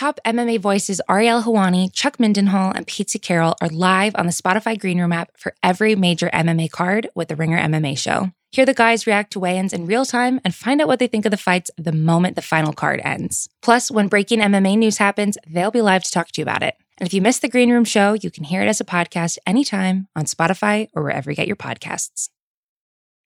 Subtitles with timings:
[0.00, 4.80] Top MMA voices Ariel Helwani, Chuck Mindenhall, and Pete Carroll are live on the Spotify
[4.80, 8.30] Green Room app for every major MMA card with the Ringer MMA show.
[8.50, 11.26] Hear the guys react to weigh-ins in real time and find out what they think
[11.26, 13.50] of the fights the moment the final card ends.
[13.60, 16.76] Plus, when breaking MMA news happens, they'll be live to talk to you about it.
[16.98, 19.36] And if you missed the Green Room show, you can hear it as a podcast
[19.46, 22.30] anytime on Spotify or wherever you get your podcasts.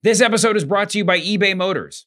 [0.02, 2.06] This episode is brought to you by eBay Motors.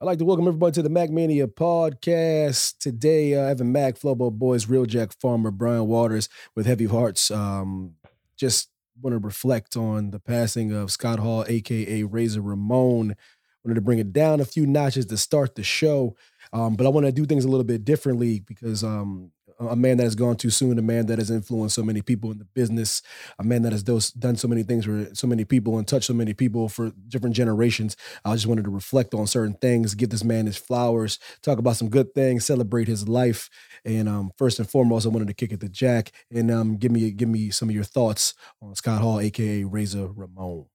[0.00, 2.78] I'd like to welcome everybody to the MackMania podcast.
[2.78, 7.32] Today, uh, Evan Mack, Flobo Boyce, Real Jack Farmer, Brian Waters with Heavy Hearts.
[7.32, 7.94] Um,
[8.36, 8.70] just
[9.02, 13.16] want to reflect on the passing of Scott Hall, aka Razor Ramon.
[13.64, 16.14] Wanted to bring it down a few notches to start the show,
[16.52, 19.96] um, but I want to do things a little bit differently because um, a man
[19.96, 22.44] that has gone too soon, a man that has influenced so many people in the
[22.44, 23.02] business,
[23.38, 26.14] a man that has done so many things for so many people and touched so
[26.14, 27.96] many people for different generations.
[28.24, 31.76] I just wanted to reflect on certain things, give this man his flowers, talk about
[31.76, 33.50] some good things, celebrate his life,
[33.84, 36.92] and um, first and foremost, I wanted to kick it to Jack and um, give
[36.92, 40.66] me give me some of your thoughts on Scott Hall, aka Razor Ramon.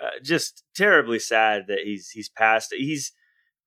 [0.00, 2.72] Uh, just terribly sad that he's he's passed.
[2.72, 3.12] He's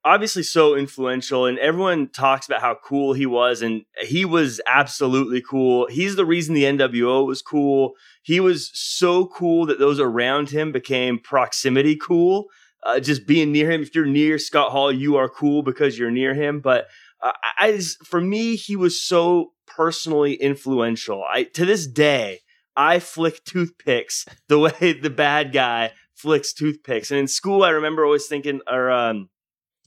[0.05, 5.41] obviously so influential and everyone talks about how cool he was and he was absolutely
[5.41, 5.87] cool.
[5.87, 7.93] He's the reason the NWO was cool.
[8.21, 12.47] He was so cool that those around him became proximity cool.
[12.85, 13.81] Uh, just being near him.
[13.81, 16.59] If you're near Scott Hall, you are cool because you're near him.
[16.59, 16.87] But
[17.21, 21.23] uh, I, just, for me, he was so personally influential.
[21.23, 22.41] I to this day,
[22.75, 27.09] I flick toothpicks the way the bad guy flicks toothpicks.
[27.09, 29.29] And in school, I remember always thinking, or um,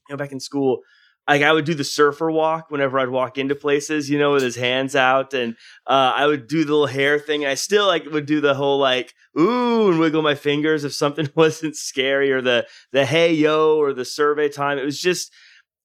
[0.09, 0.81] you know, back in school,
[1.29, 4.43] like I would do the surfer walk whenever I'd walk into places, you know, with
[4.43, 5.57] his hands out, and
[5.87, 7.45] uh, I would do the little hair thing.
[7.45, 11.29] I still like would do the whole like ooh and wiggle my fingers if something
[11.35, 14.79] wasn't scary, or the the hey yo, or the survey time.
[14.79, 15.33] It was just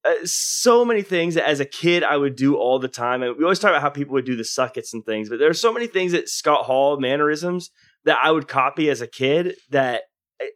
[0.06, 3.24] uh, so many things that as a kid I would do all the time.
[3.24, 5.50] And we always talk about how people would do the suckets and things, but there
[5.50, 7.72] are so many things that Scott Hall mannerisms
[8.06, 10.04] that I would copy as a kid that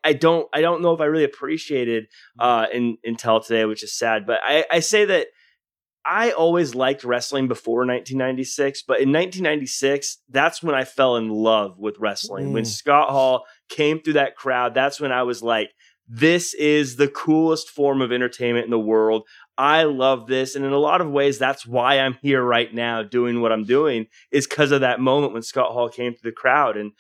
[0.04, 2.08] I don't I don't know if I really appreciated
[2.40, 4.26] uh, in, until today, which is sad.
[4.26, 5.28] But I, I say that
[6.06, 11.80] I always liked wrestling before 1996, but in 1996, that's when I fell in love
[11.80, 12.50] with wrestling.
[12.50, 12.54] Mm.
[12.54, 15.72] When Scott Hall came through that crowd, that's when I was like,
[16.08, 19.24] this is the coolest form of entertainment in the world.
[19.58, 20.56] I love this.
[20.56, 23.64] And in a lot of ways, that's why I'm here right now doing what I'm
[23.64, 26.78] doing, is because of that moment when Scott Hall came through the crowd.
[26.78, 26.92] And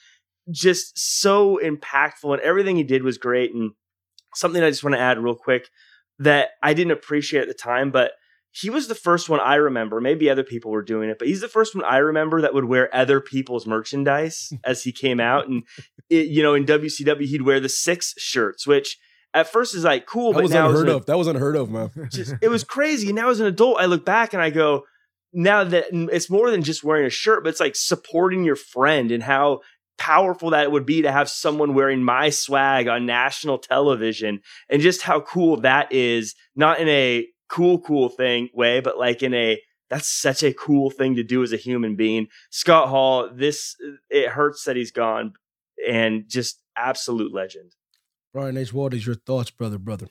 [0.51, 3.53] just so impactful and everything he did was great.
[3.53, 3.72] And
[4.33, 5.69] something I just want to add real quick
[6.19, 8.11] that I didn't appreciate at the time, but
[8.51, 10.00] he was the first one I remember.
[10.00, 12.66] Maybe other people were doing it, but he's the first one I remember that would
[12.66, 15.47] wear other people's merchandise as he came out.
[15.47, 15.63] And
[16.09, 18.97] it, you know, in WCW, he'd wear the Syxx shirts, which
[19.33, 21.06] at first is like cool, that but was now unheard like, of.
[21.07, 21.91] That was unheard of, man.
[22.09, 23.07] just, it was crazy.
[23.07, 24.85] And now as an adult, I look back and I go,
[25.33, 29.12] now that it's more than just wearing a shirt, but it's like supporting your friend
[29.12, 29.59] and how
[29.97, 34.81] powerful that it would be to have someone wearing my swag on national television and
[34.81, 39.33] just how cool that is not in a cool cool thing way but like in
[39.33, 43.75] a that's such a cool thing to do as a human being scott hall this
[44.09, 45.33] it hurts that he's gone
[45.88, 47.71] and just absolute legend
[48.33, 50.07] brian h waters your thoughts brother brother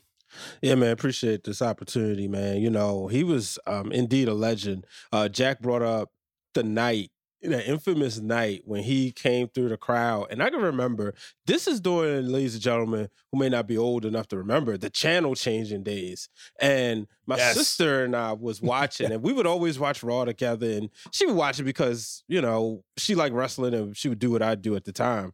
[0.63, 2.61] yeah, man, appreciate this opportunity, man.
[2.61, 4.85] You know, he was um, indeed a legend.
[5.13, 6.11] Uh, Jack brought up
[6.55, 7.11] the night
[7.51, 10.29] that infamous night when he came through the crowd.
[10.31, 11.15] And I can remember
[11.47, 14.91] this is during, ladies and gentlemen, who may not be old enough to remember the
[14.91, 16.29] channel changing days.
[16.61, 17.55] And my yes.
[17.55, 20.71] sister and I was watching, and we would always watch Raw together.
[20.71, 24.31] And she would watch it because, you know, she liked wrestling and she would do
[24.31, 25.33] what I do at the time.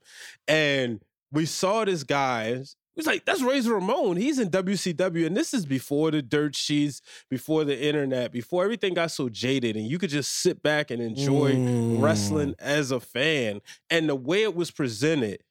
[0.48, 1.00] And
[1.32, 2.64] we saw this guy
[3.00, 4.16] was like, that's Razor Ramon.
[4.16, 5.26] He's in WCW.
[5.26, 9.76] And this is before the dirt sheets, before the internet, before everything got so jaded.
[9.76, 12.00] And you could just sit back and enjoy Mm.
[12.02, 13.60] wrestling as a fan.
[13.90, 15.42] And the way it was presented,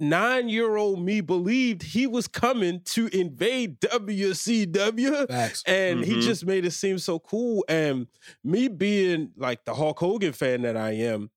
[0.00, 5.26] nine year old me believed he was coming to invade WCW.
[5.28, 5.62] Facts.
[5.66, 6.22] And he Mhm.
[6.22, 7.64] just made it seem so cool.
[7.68, 8.08] And
[8.42, 11.30] me being like the Hulk Hogan fan that I am,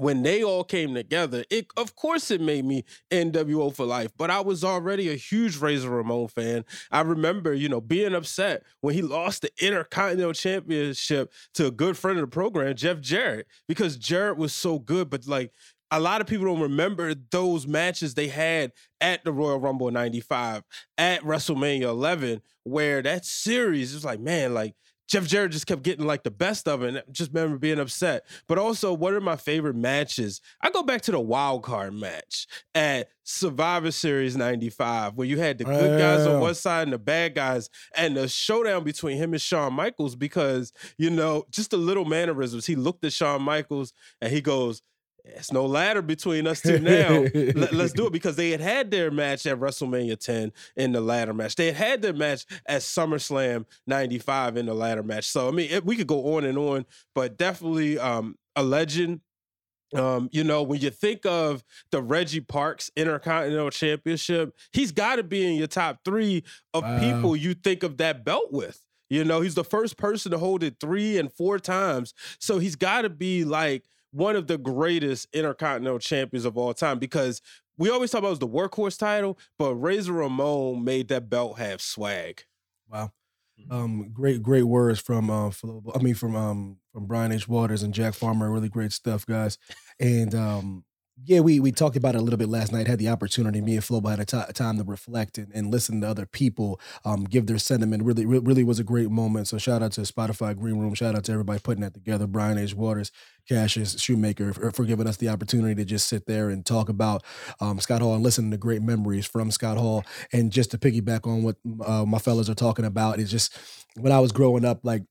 [0.00, 4.10] when they all came together, it of course it made me NWO for life.
[4.16, 6.64] But I was already a huge Razor Ramon fan.
[6.90, 11.96] I remember, you know, being upset when he lost the Intercontinental Championship to a good
[11.96, 15.10] friend of the program, Jeff Jarrett, because Jarrett was so good.
[15.10, 15.52] But like
[15.90, 20.62] a lot of people don't remember those matches they had at the Royal Rumble 95,
[20.98, 24.74] at WrestleMania 11, where that series was like, man, like
[25.08, 26.88] Jeff Jarrett just kept getting like the best of it.
[26.88, 28.26] And I just remember being upset.
[28.46, 32.46] But also, one of my favorite matches, I go back to the wild card match
[32.74, 36.38] at Survivor Series 95, where you had the good guys on Yeah.
[36.40, 40.72] one side and the bad guys, and the showdown between him and Shawn Michaels, because,
[40.98, 42.66] you know, just the little mannerisms.
[42.66, 44.82] He looked at Shawn Michaels and he goes,
[45.36, 47.20] it's no ladder between us two now.
[47.34, 51.00] Let, us do it because they had had their match at WrestleMania 10 in the
[51.00, 51.56] ladder match.
[51.56, 55.24] They had had their match at SummerSlam 95 in the ladder match.
[55.26, 59.20] So I mean, it, we could go on and on, but definitely um, a legend.
[59.94, 65.22] Um, you know, when you think of the Reggie Parks Intercontinental Championship, he's got to
[65.22, 66.44] be in your top three
[66.74, 66.98] of Wow.
[67.00, 68.82] people you think of that belt with.
[69.08, 72.12] You know, he's the first person to hold it three and four times.
[72.38, 76.98] So he's got to be like one of the greatest intercontinental champions of all time
[76.98, 77.40] because
[77.76, 81.58] we always talk about it was the workhorse title, but Razor Ramon made that belt
[81.58, 82.42] have swag.
[82.90, 83.12] Wow.
[83.70, 85.50] Um, great, great words from uh,
[85.94, 87.48] I mean, from um, from Brian H.
[87.48, 88.50] Waters and Jack Farmer.
[88.50, 89.58] Really great stuff, guys.
[89.98, 90.84] And um,
[91.24, 92.86] yeah, we we talked about it a little bit last night.
[92.86, 96.08] Had the opportunity, me and Flobo had a time to reflect and, and listen to
[96.08, 98.04] other people um, give their sentiment.
[98.04, 99.48] Really, re- really was a great moment.
[99.48, 100.94] So shout out to Spotify Green Room.
[100.94, 102.26] Shout out to everybody putting that together.
[102.26, 102.74] Brian H.
[102.74, 103.10] Waters,
[103.48, 107.24] Cassius Shoemaker for, for giving us the opportunity to just sit there and talk about
[107.60, 110.04] um, Scott Hall and listen to great memories from Scott Hall.
[110.32, 113.56] And just to piggyback on what uh, my fellas are talking about, is just
[113.96, 115.02] when I was growing up, like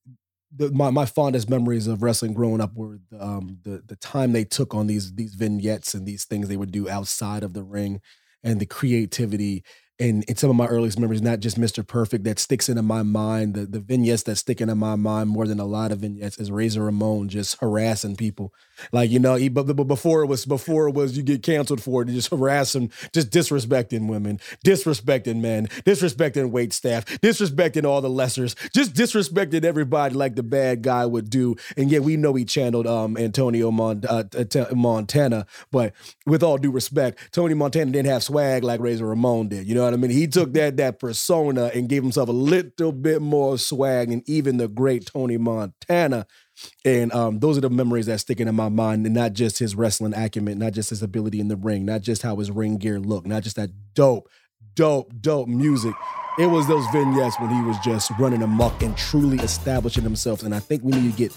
[0.55, 4.45] the, my my fondest memories of wrestling growing up were um, the the time they
[4.45, 8.01] took on these these vignettes and these things they would do outside of the ring,
[8.43, 9.63] and the creativity.
[9.99, 11.85] And in some of my earliest memories, not just Mr.
[11.85, 13.55] Perfect, that sticks into my mind.
[13.55, 16.51] The the vignettes that stick into my mind more than a lot of vignettes is
[16.51, 18.53] Razor Ramon just harassing people,
[18.91, 19.35] like you know.
[19.35, 22.29] He, but, but before it was before it was you get canceled for it, just
[22.29, 29.65] harassing, just disrespecting women, disrespecting men, disrespecting wait staff, disrespecting all the lessers, just disrespecting
[29.65, 31.55] everybody like the bad guy would do.
[31.75, 33.71] And yet we know he channeled um Antonio
[34.07, 35.93] uh, T- Montana, but
[36.27, 39.67] with all due respect, Tony Montana didn't have swag like Razor Ramon did.
[39.67, 40.11] You know what I mean?
[40.11, 44.57] He took that that persona and gave himself a little bit more swag and even
[44.57, 46.25] the great Tony Montana.
[46.83, 49.75] And um, those are the memories that stick in my mind, and not just his
[49.75, 52.99] wrestling acumen, not just his ability in the ring, not just how his ring gear
[52.99, 54.27] looked, not just that dope,
[54.73, 55.93] dope, dope music.
[56.39, 60.43] It was those vignettes when he was just running amok and truly establishing himself.
[60.43, 61.35] And I think we need to get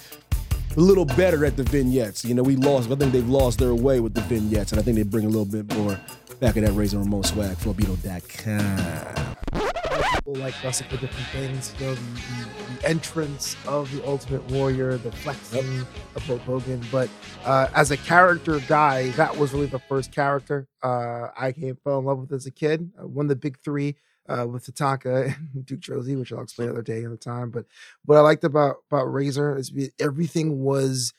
[0.76, 2.24] a little better at the vignettes.
[2.24, 2.90] You know, we lost.
[2.90, 5.28] I think they've lost their way with the vignettes, and I think they bring a
[5.28, 5.98] little bit more
[6.40, 7.56] back of that Razor Ramon swag.
[7.58, 9.36] Flobito.com.
[10.14, 11.74] people like wrestling for different things.
[11.78, 12.48] You know, the, the,
[12.80, 16.82] the entrance of the Ultimate Warrior, the flexing of Hulk Hogan.
[16.90, 17.10] But
[17.44, 21.98] uh, as a character guy, that was really the first character uh, I came fell
[21.98, 22.90] in love with as a kid.
[22.98, 23.96] Uh, one of the big three.
[24.28, 27.50] Uh, with Tatanka and Duke Droese, which I'll explain another day, another time.
[27.50, 27.64] But
[28.04, 31.12] what I liked about about Razor is everything was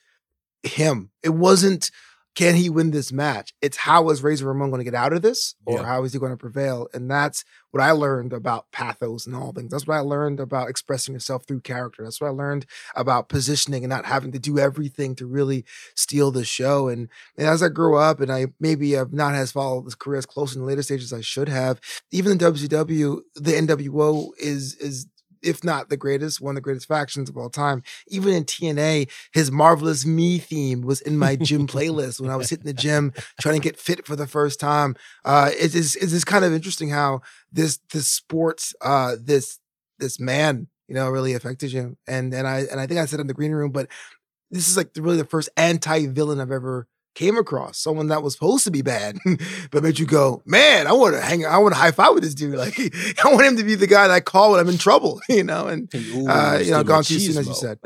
[0.64, 1.10] him.
[1.22, 1.92] It wasn't
[2.34, 3.54] can he win this match?
[3.62, 5.86] It's how is Razor Ramon going to get out of this, or Yeah.
[5.86, 6.88] how is he going to prevail?
[6.94, 9.72] And that's what I learned about pathos and all things.
[9.72, 12.04] That's what I learned about expressing yourself through character.
[12.04, 16.32] That's what I learned about positioning and not having to do everything to really steal
[16.32, 16.88] the show.
[16.88, 20.18] And, and as I grew up, and I maybe have not as followed this career
[20.20, 21.82] as close in the later stages as I should have.
[22.12, 25.06] Even in WCW, the NWO is is
[25.42, 27.84] if not the greatest, one of the greatest factions of all time.
[28.08, 32.50] Even in TNA, his Marvelous Me theme was in my gym playlist when I was
[32.50, 34.96] hitting the gym trying to get fit for the first time.
[35.26, 37.22] Uh, it is it is kind of interesting how
[37.52, 39.60] this this sports uh this
[40.00, 43.20] this man you know really affected you and and I and I think I said
[43.20, 43.88] in the green room, but
[44.50, 48.24] this is like the, really the first anti villain I've ever came across someone that
[48.24, 49.18] was supposed to be bad,
[49.72, 52.24] but made you go, man, I want to hang, I want to high five with
[52.24, 52.56] this dude.
[52.62, 52.78] Like,
[53.24, 55.44] I want him to be the guy that I call when I'm in trouble, you
[55.44, 55.68] know.
[55.68, 57.80] And Ooh, uh, you know, gone too soon, as you said.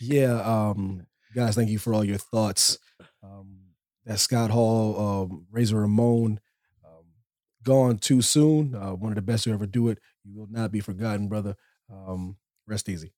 [0.00, 2.78] Yeah, um, guys, thank you for all your thoughts.
[3.22, 3.58] Um,
[4.04, 6.40] that Scott Hall, um, Razor Ramon,
[6.84, 7.04] um,
[7.62, 8.74] gone too soon.
[8.74, 9.98] Uh, one of the best to ever do it.
[10.24, 11.56] You will not be forgotten, brother.
[11.90, 13.12] Um, rest easy.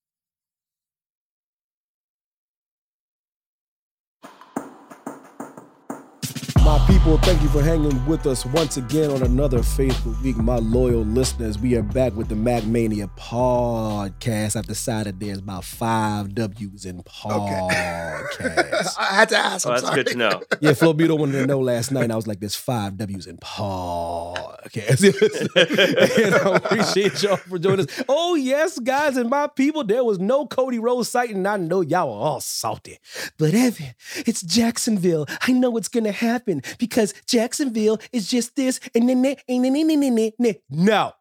[6.67, 10.37] My people, thank you for hanging with us once again on another faithful week.
[10.37, 14.57] My loyal listeners, we are back with the MackMania podcast.
[14.57, 18.41] I've decided there's about five W's in podcast.
[18.99, 19.65] I had to ask.
[19.65, 20.03] Oh, I'm that's sorry.
[20.03, 20.43] good to know.
[20.61, 22.03] yeah, Flo Buto wanted to know last night.
[22.03, 24.56] And I was like, there's five W's in podcast.
[24.75, 28.03] And I appreciate y'all for joining us.
[28.09, 31.47] Oh, yes, guys and my people, there was no Cody Rhodes sighting.
[31.47, 32.99] I know y'all are all salty.
[33.39, 35.27] But Evan, it's Jacksonville.
[35.43, 39.65] I know what's going to happen because Jacksonville is just this and then that, and
[39.65, 40.55] then.
[40.71, 41.13] No.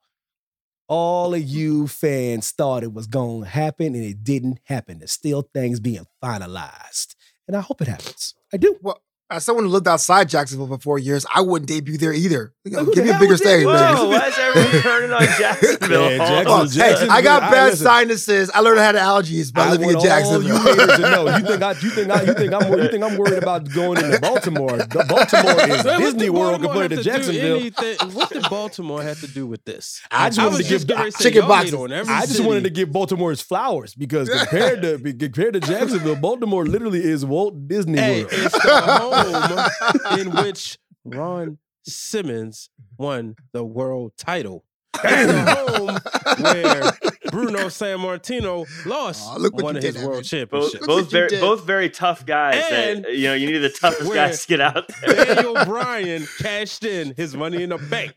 [0.88, 5.00] All of you fans thought it was going to happen and it didn't happen.
[5.00, 7.16] There's still things being finalized.
[7.48, 8.36] And I hope it happens.
[8.54, 8.78] I do.
[8.82, 12.54] Well, as someone who lived outside Jacksonville for four years, I wouldn't debut there either.
[12.64, 14.08] Who Give the me a bigger stage, debut man.
[14.10, 16.10] Why is everyone turning on Jacksonville?
[16.10, 17.10] Man, all Jackson- of a Oh, sudden?
[17.10, 17.86] hey, I got bad listen.
[17.86, 18.52] sinuses.
[18.54, 20.44] I learned how to allergies by I living in Jacksonville.
[20.48, 21.38] you haters to know.
[21.38, 21.72] You think I?
[21.72, 22.22] You think I?
[22.24, 22.74] You think I'm?
[22.80, 24.78] You think I'm worried about going into Baltimore?
[24.78, 28.10] The- Baltimore is What Disney World Baltimore compared to have do Jacksonville.
[28.12, 30.02] What did Baltimore have to do with this?
[30.12, 31.74] I just wanted to give just getting ready to say, chicken boxes.
[31.74, 32.48] on every I just city.
[32.48, 37.26] wanted to give Baltimore its flowers because compared to compared to Jacksonville, Baltimore literally is
[37.26, 38.32] Walt Disney Hey, World.
[39.18, 41.58] it's home in which Ron
[41.88, 44.64] Simmons won the world title.
[45.04, 46.92] It's the home where
[47.32, 50.24] Bruno Sammartino lost Aw, look what one you of did, his world Evan.
[50.24, 50.74] championships.
[50.74, 51.42] Both, Look both what you very, did.
[51.42, 52.64] both very tough guys.
[52.72, 55.26] And that, you know, you need the toughest where guys to get out there.
[55.36, 58.14] Daniel Bryan cashed in his money in the bank.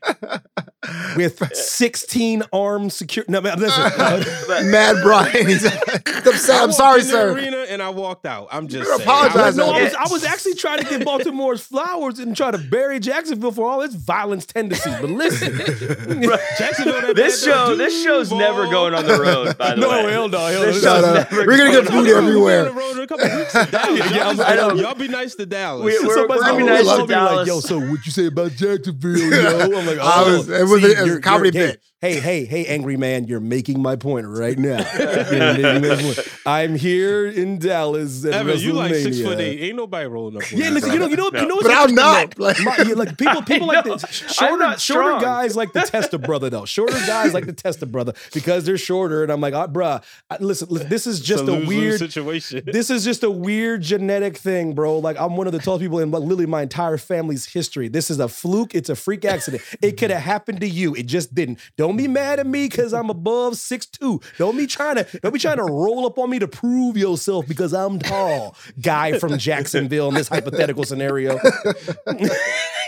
[1.17, 3.31] with 16 armed security.
[3.31, 3.83] No, man, listen.
[3.83, 5.47] uh, But Mad Brian.
[5.47, 6.49] He's upset.
[6.49, 7.31] I I'm walked sorry, in the sir.
[7.33, 8.47] Arena and I walked out.
[8.51, 9.07] I'm just You're saying.
[9.09, 9.57] apologizing.
[9.63, 12.99] no, I was, I was actually trying to give Baltimore's flowers and try to bury
[12.99, 14.93] Jacksonville for all its violence tendencies.
[14.99, 15.55] But listen,
[16.57, 18.39] Jacksonville, this show, dog this show's Duval.
[18.39, 19.57] never going on the road.
[19.57, 20.89] By the No, way, hell no, hell This no.
[20.95, 21.13] show's No, no.
[21.13, 22.63] never We're gonna going get food everywhere.
[22.65, 23.99] We'll be on the road in a couple weeks to Dallas.
[23.99, 24.73] Yeah, y'all, be- I know.
[24.75, 25.83] y'all be nice to Dallas.
[25.85, 27.47] We- we're- somebody's we're gonna gonna be be nice nice to to like, Dallas.
[27.47, 29.59] yo, so what you say about Jacksonville, yo?
[29.79, 31.81] I'm like, I oh, was- it was a- see, a comedy bit.
[32.01, 34.77] Hey, hey, hey, hey, angry man, you're making my point right now.
[34.99, 36.19] You're making my point.
[36.45, 39.23] I'm here in Dallas at Evan, you like six WrestleMania.
[39.25, 39.59] foot eight.
[39.67, 40.49] Ain't nobody rolling up.
[40.49, 42.35] Yeah, listen, you know, you know, you know what's But I'm interesting, not.
[42.35, 42.43] though?
[42.45, 43.97] Like- My- yeah, like people, people like know.
[43.97, 46.63] the I'm shorter, not shorter guys like to test a brother though.
[46.63, 50.01] Shorter guys like to test a brother because they're shorter, and I'm like, ah, bruh,
[50.39, 52.61] listen, listen, this is just a, lose-lose weird situation.
[52.65, 54.99] this is just a weird genetic thing, bro.
[54.99, 57.89] Like I'm one of the tallest people in like, literally my entire family's history.
[57.89, 58.73] This is a fluke.
[58.73, 59.63] It's a freak accident.
[59.81, 60.95] It could have happened to you.
[60.95, 61.59] It just didn't.
[61.75, 64.21] Don't be mad at me because I'm above six two.
[64.37, 67.47] Don't be trying to don't be trying to roll up on me to prove yourself
[67.47, 68.55] because I'm tall.
[68.81, 71.39] Guy from Jacksonville in this hypothetical scenario.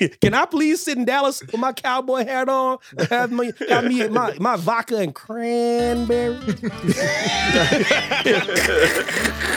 [0.21, 2.77] Can I please sit in Dallas with my cowboy hat on?
[3.09, 6.37] Have me, have me my, my vodka and cranberry.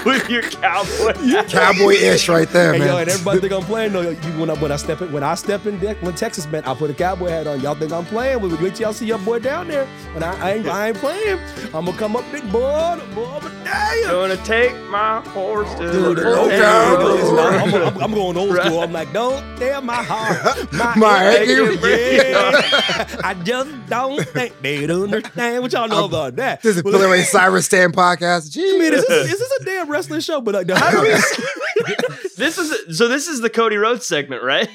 [0.05, 1.13] with your cowboy.
[1.49, 2.89] Cowboy ish right there, Hey, man.
[2.89, 3.93] yo, and everybody think I'm playing.
[3.93, 6.47] No, you, when I when I step in when I step in De- when Texas,
[6.49, 7.61] man, I put a cowboy hat on.
[7.61, 8.41] Y'all think I'm playing?
[8.41, 9.87] Well, wait till y'all see your boy down there.
[10.13, 11.39] When I, I ain't I ain't playing.
[11.75, 14.03] I'm gonna come up big boy, boy, but damn.
[14.11, 16.61] Gonna take my horse to Dude, the hey, okay.
[16.61, 17.45] road.
[17.55, 18.81] I'm, I'm, I'm, I'm going old school.
[18.81, 20.34] I'm like, don't damn my heart,
[20.73, 21.81] my, My head, head.
[21.83, 23.21] yeah.
[23.25, 25.63] I just don't think they'd understand.
[25.63, 26.63] What y'all know about that?
[26.63, 28.51] This is Well, Billy Ray Cyrus Stand podcast.
[28.53, 30.41] Gee, I mean, is this, is this a damn wrestling show?
[30.41, 31.15] But like, how do we?
[32.37, 33.07] This is so.
[33.07, 34.69] This is the Cody Rhodes segment, right?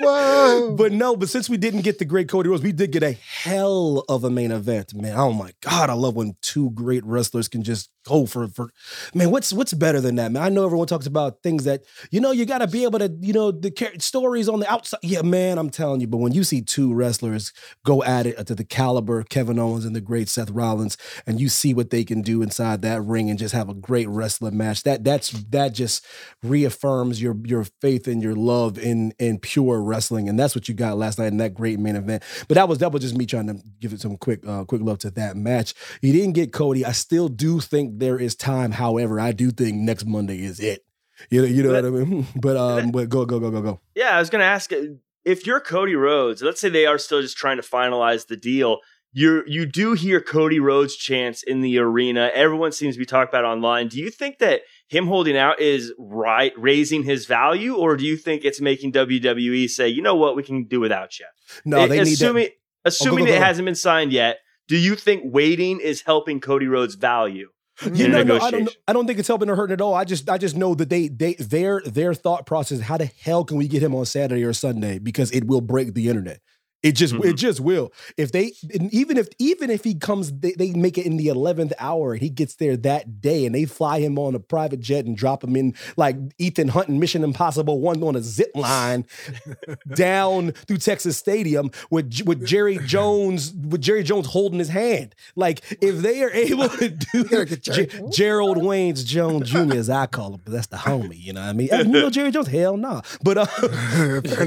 [0.00, 0.74] Whoa.
[0.76, 3.12] But no, but since we didn't get the great Cody Rhodes, we did get a
[3.12, 5.16] hell of a main event, man.
[5.16, 8.70] Oh my God, I love when two great wrestlers can just go for for
[9.14, 9.30] man.
[9.30, 10.42] What's what's better than that, man?
[10.42, 13.14] I know everyone talks about things that you know you got to be able to
[13.20, 15.00] you know the char- stories on the outside.
[15.02, 16.06] Yeah, man, I'm telling you.
[16.06, 17.52] But when you see two wrestlers
[17.84, 21.48] go at it to the caliber Kevin Owens and the great Seth Rollins, and you
[21.48, 24.82] see what they can do inside that ring and just have a great wrestling match,
[24.84, 26.06] that that's that just
[26.42, 30.74] reaffirms your your faith and your love in in pure wrestling, and that's what you
[30.74, 32.22] got last night in that great main event.
[32.48, 34.82] But that was that was just me trying to give it some quick uh, quick
[34.82, 35.74] love to that match.
[36.00, 36.84] He didn't get Cody.
[36.84, 38.72] I still do think there is time.
[38.72, 40.84] However, I do think next Monday is it.
[41.28, 42.26] You know, you know But- what I mean.
[42.40, 43.80] But um, but go go go go go.
[43.94, 44.76] Yeah, I was going to ask uh,
[45.24, 46.42] if you're Cody Rhodes.
[46.42, 48.78] Let's say they are still just trying to finalize the deal.
[49.12, 52.30] You you do hear Cody Rhodes chants in the arena.
[52.32, 53.88] Everyone seems to be talking about online.
[53.88, 58.16] Do you think that him holding out is right raising his value, or do you
[58.16, 61.26] think it's making WWE say, you know what, we can do without you?
[61.64, 62.12] No, they need that.
[62.12, 62.48] assuming
[62.84, 63.44] assuming go, it go.
[63.44, 64.38] hasn't been signed yet.
[64.68, 67.48] Do you think waiting is helping Cody Rhodes' value?
[67.80, 67.94] Mm-hmm.
[67.94, 68.76] You know, no, I don't.
[68.86, 69.94] I don't think it's helping or hurting at all.
[69.94, 72.80] I just, I just know that they, they, their, their thought process.
[72.80, 74.98] How the hell can we get him on Saturday or Sunday?
[74.98, 76.40] Because it will break the internet.
[76.82, 77.36] It just, it Mhm.
[77.36, 77.92] just will.
[78.16, 78.52] If they,
[78.90, 82.22] even if, even if he comes, they, they make it in the eleventh hour and
[82.22, 85.44] he gets there that day, and they fly him on a private jet and drop
[85.44, 89.04] him in like Ethan Hunt in Mission Impossible One on a zip line
[89.94, 95.14] down through Texas Stadium with with Jerry Jones with Jerry Jones holding his hand.
[95.36, 99.74] Like if they are able to do Ge- Gerald Waynes Jones Jr.
[99.74, 101.20] as I call him, but that's the homie.
[101.20, 101.68] You know what I mean?
[101.72, 102.48] You know Jerry Jones?
[102.48, 103.02] Hell no.
[103.22, 103.46] But uh,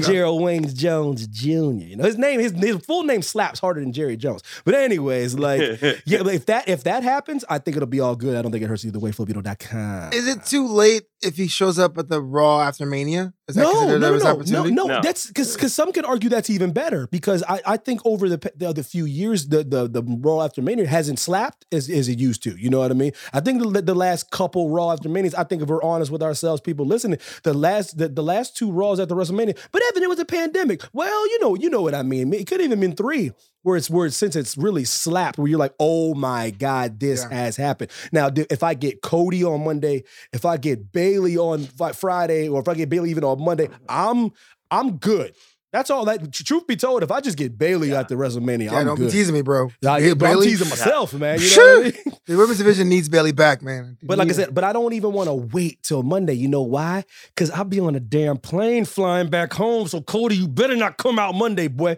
[0.00, 1.48] Gerald Waynes Jones Jr.
[1.84, 4.42] You know his name, his his full name slaps harder than Jerry Jones.
[4.64, 5.60] But anyways, like
[6.04, 8.36] yeah, if that if that happens, I think it'll be all good.
[8.36, 9.12] I don't think it hurts either way.
[9.12, 10.12] Filipino.com.
[10.12, 13.34] Is it too late if he shows up at the Raw after Mania?
[13.46, 15.02] Is that no, considered no, his no, no, no, No.
[15.02, 18.38] That's because because some could argue that's even better because I, I think over the,
[18.38, 22.08] pe- the other few years the the the Raw after Mania hasn't slapped as, as
[22.08, 22.56] it used to.
[22.56, 23.12] You know what I mean?
[23.34, 25.34] I think the, the last couple Raw after Manias.
[25.34, 28.72] I think if we're honest with ourselves, people listening, the last the, the last two
[28.72, 29.58] Raws after WrestleMania.
[29.72, 30.82] But Evan, it was a pandemic.
[30.94, 32.32] Well, you know you know what I mean.
[32.32, 33.32] It could even been three.
[33.64, 37.26] Where it's where it's, since it's really slapped, where you're like, oh my god, this
[37.28, 37.36] Yeah.
[37.36, 37.90] has happened.
[38.12, 42.68] Now, if I get Cody on Monday, if I get Bayley on Friday, or if
[42.68, 43.74] I get Bayley even on Monday, mm.
[43.88, 44.30] I'm
[44.70, 45.34] I'm good.
[45.72, 46.04] That's all.
[46.04, 47.98] That truth be told, if I just get Bayley Yeah.
[48.00, 49.06] after WrestleMania, Yeah, I'm don't good.
[49.06, 49.70] be teasing me, bro.
[49.80, 51.40] Yeah, but I'm teasing myself, man.
[51.40, 51.80] You know Sure.
[51.80, 51.92] I mean?
[52.26, 53.98] The women's division needs Bayley back, man.
[54.00, 56.34] But like I said, but I don't even want to wait till Monday.
[56.34, 57.02] You know why?
[57.34, 59.88] Because I'll be on a damn plane flying back home.
[59.88, 61.96] So Cody, you better not come out Monday, boy.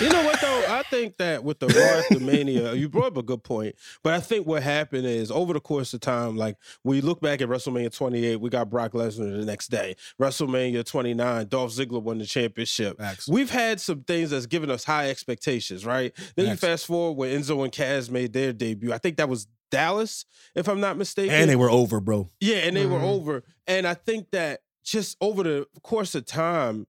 [0.00, 0.64] You know what though?
[0.68, 3.74] I think that with the after Mania, you brought up a good point.
[4.02, 7.40] But I think what happened is over the course of time, like we look back
[7.40, 9.96] at WrestleMania 28, we got Brock Lesnar the next day.
[10.20, 12.98] WrestleMania 29, Dolph Ziggler won the championship.
[12.98, 13.28] Facts.
[13.28, 16.12] We've had some things that's given us high expectations, right?
[16.34, 16.62] Then Facts.
[16.62, 18.92] you fast forward when Enzo and Cass made their debut.
[18.92, 20.24] I think that was Dallas,
[20.54, 21.34] if I'm not mistaken.
[21.34, 22.28] And they were over, bro.
[22.40, 23.04] Yeah, and they were Mhm.
[23.04, 23.42] over.
[23.66, 26.86] And I think that just over the course of time,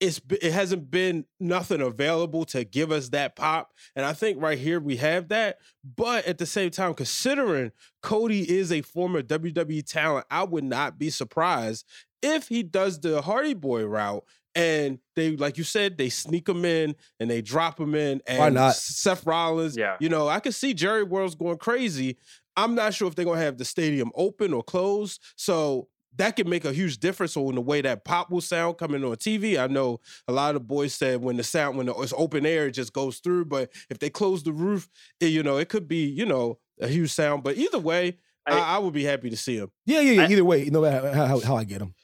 [0.00, 3.72] it's it hasn't been nothing available to give us that pop.
[3.94, 5.58] And I think right here we have that.
[5.96, 7.72] But at the same time, considering
[8.02, 11.86] Cody is a former WWE talent, I would not be surprised
[12.22, 14.24] if he does the Hardy Boy route.
[14.54, 18.22] And they, like you said, they sneak him in and they drop him in.
[18.26, 18.74] And Why not?
[18.74, 19.96] Seth Rollins, Yeah.
[20.00, 22.16] you know, I could see Jerry World's going crazy.
[22.56, 25.20] I'm not sure if they're gonna have the stadium open or closed.
[25.36, 29.04] So that could make a huge difference on the way that pop will sound coming
[29.04, 29.58] on TV.
[29.58, 32.66] I know a lot of the boys said when the sound when it's open air,
[32.66, 33.46] it just goes through.
[33.46, 34.88] But if they close the roof,
[35.20, 37.42] it, you know, it could be, you know, a huge sound.
[37.44, 39.70] But either way, I, I- I, would be happy to see him.
[39.86, 40.22] Yeah, yeah, yeah.
[40.22, 41.94] I- Either way, you know how, how, how I get them.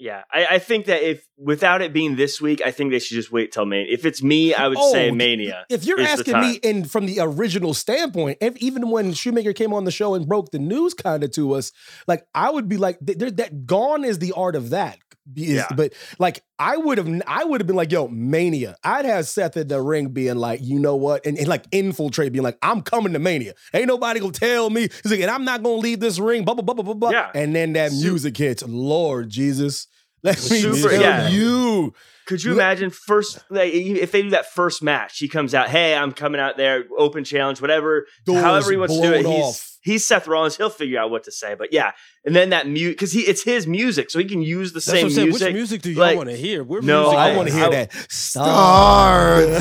[0.00, 3.16] Yeah, I, I think that if without it being this week, I think they should
[3.16, 3.92] just wait till Mania.
[3.92, 5.66] If it's me, I would say Oh, Mania.
[5.68, 9.84] If you're asking me in from the original standpoint, if, even when Shoemaker came on
[9.84, 11.72] the show and broke the news kind of to us,
[12.06, 14.98] like I would be like, there, that gone is the art of that.
[15.36, 15.66] Is- Yeah.
[15.74, 18.76] But like I would have, I would have been like, yo, Mania.
[18.82, 22.32] I'd have Seth in the ring being like, you know what, and, and like infiltrate,
[22.32, 23.54] being like, I'm coming to Mania.
[23.74, 24.82] Ain't nobody gonna tell me.
[25.02, 26.44] He's like, and I'm not gonna leave this ring.
[26.44, 26.94] Blah blah blah blah blah.
[26.94, 27.10] blah.
[27.10, 27.30] Yeah.
[27.34, 28.62] And then that music hits.
[28.66, 29.86] Lord Jesus.
[30.22, 31.28] Let me Super- tell yeah.
[31.28, 31.94] you.
[32.26, 35.18] Could you imagine first like if they do that first match?
[35.18, 38.06] He comes out, hey, I'm coming out there, open challenge, whatever.
[38.26, 39.22] Doors however he wants to do it.
[39.22, 39.77] blown He's off.
[39.88, 40.56] He's Seth Rollins.
[40.56, 41.54] He'll figure out what to say.
[41.54, 41.92] But yeah,
[42.24, 44.84] and then that mute because he it's his music, so he can use the That's
[44.86, 45.46] same what I'm music.
[45.46, 46.62] Which music do y'all like- want to hear?
[46.64, 47.92] We're No, music I I- want to hear I- that.
[48.10, 49.58] Stardust.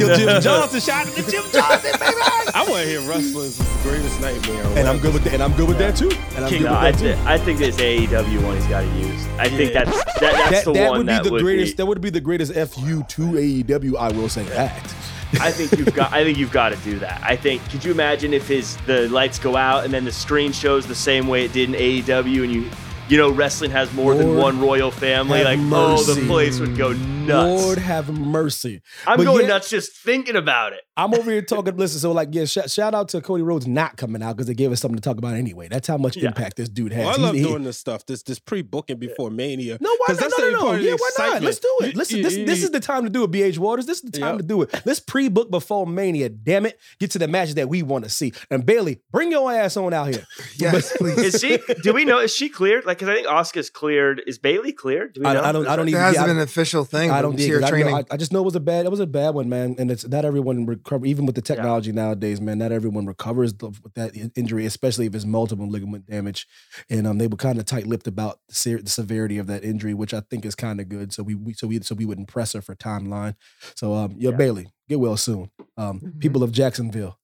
[0.00, 2.16] Yo, Jim Johnson, shout out to Jim Johnston, baby.
[2.54, 4.64] I want to hear wrestling's greatest nightmare.
[4.64, 5.34] or And I'm good with that.
[5.34, 6.10] And I'm good with that too.
[6.36, 7.28] And I'm King good No, with I, that too.
[7.28, 9.26] I think this AEW one he's got to use.
[9.38, 11.72] I think that's that, that's That, the that one would be that the would greatest.
[11.72, 13.96] Be, That would be the greatest fu to AEW.
[13.96, 14.94] I will say that.
[15.40, 16.12] I think you've got.
[16.12, 17.20] I think you've got to do that.
[17.22, 17.68] I think.
[17.70, 20.94] Could you imagine if his the lights go out and then the screen shows the
[20.94, 22.70] same way it did in AEW, and you,
[23.08, 25.44] you know, wrestling has more than one royal family.
[25.44, 27.62] Like, oh, the place would go nuts.
[27.62, 28.82] Lord have mercy.
[29.06, 30.80] I'm but going yeah- nuts just thinking about it.
[30.96, 31.76] I'm over here talking.
[31.76, 34.54] Listen, so like, yeah, sh- shout out to Cody Rhodes not coming out because they
[34.54, 35.68] gave us something to talk about anyway.
[35.68, 36.28] That's how much Yeah.
[36.28, 37.04] impact this dude oh, has.
[37.06, 38.06] Well, I love he- doing this stuff.
[38.06, 39.78] This this pre booking before Mania.
[39.80, 40.30] No, why 'Cause not?
[40.30, 40.60] that's No, no, no.
[40.62, 41.42] part of the Yeah, why not?
[41.42, 41.96] Let's do it.
[41.96, 43.86] Listen, this, this is the time to do it, BH Waters.
[43.86, 44.38] This is the time Yep.
[44.38, 44.82] to do it.
[44.86, 46.28] Let's pre-book before Mania.
[46.28, 46.78] Damn it.
[46.98, 48.32] Get to the matches that we want to see.
[48.50, 50.24] And Bayley, bring your ass on out here.
[50.58, 51.18] Yes, please.
[51.18, 51.58] Is she?
[51.82, 52.18] do we know?
[52.20, 52.86] Is she cleared?
[52.86, 54.22] Like, because I think Oscar's cleared.
[54.26, 55.12] Is Bayley cleared?
[55.12, 55.42] Do we I, know?
[55.42, 55.66] I don't.
[55.66, 56.00] I don't It even.
[56.00, 57.10] hasn't yeah, I- been an official thing.
[57.10, 57.60] I don't we dig see it.
[57.60, 57.94] her I, training.
[57.94, 58.86] I, I just know it was a bad.
[58.86, 59.74] It was a bad one, man.
[59.78, 61.06] And it's not everyone recover.
[61.06, 65.14] Even with the technology nowadays, man, not everyone recovers the, with that injury, especially if
[65.14, 66.46] it's multiple ligament damage.
[66.88, 69.94] And um, they were kind of tight-lipped about the, ser- the severity of that injury,
[69.94, 71.12] which I think is kind of good.
[71.12, 73.34] So we, we so we so we wouldn't press her for timeline.
[73.74, 74.36] So um, yo, Yeah.
[74.36, 75.50] Bayley, get well soon.
[75.76, 76.20] Um, Mhm.
[76.20, 77.18] people of Jacksonville,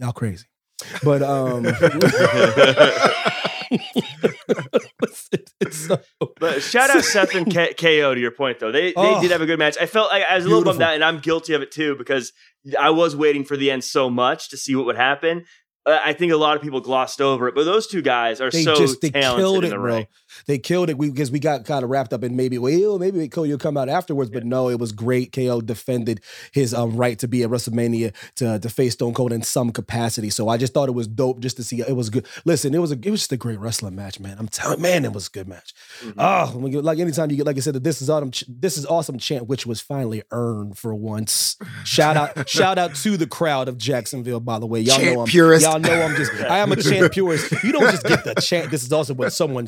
[0.00, 0.46] Y'all crazy.
[1.04, 1.64] But um
[5.60, 6.00] it's so-
[6.40, 8.72] But shout out Seth and K- KO to your point though.
[8.72, 9.76] They they Oh, did have a good match.
[9.80, 11.94] I felt like I was a little bummed out, and I'm guilty of it too
[11.96, 12.32] because
[12.78, 15.44] I was waiting for the end so much to see what would happen.
[15.86, 18.50] Uh, I think a lot of people glossed over it, but those two guys are
[18.50, 20.06] they so just they talented killed in the bro.
[20.46, 23.42] They killed it because we got kind of wrapped up in maybe well maybe KO
[23.42, 25.32] will come out afterwards, but no, it was great.
[25.32, 26.20] KO defended
[26.52, 30.30] his um right to be at WrestleMania to to face Stone Cold in some capacity.
[30.30, 31.80] So I just thought it was dope just to see.
[31.80, 32.26] It was good.
[32.44, 34.36] Listen, it was a it was just a great wrestling match, man.
[34.38, 35.74] I'm telling man, it was a good match.
[36.02, 36.14] Mhm.
[36.18, 39.18] Oh, like anytime you get like I said, that this is autumn, this is awesome
[39.18, 41.56] chant, which was finally earned for once.
[41.84, 44.40] Shout out, shout out to the crowd of Jacksonville.
[44.40, 45.64] By the way, y'all Chant know I'm purist.
[45.64, 47.52] Y'all know I'm just I am a chant purist.
[47.62, 48.70] You don't just get the chant.
[48.70, 49.66] This is also when someone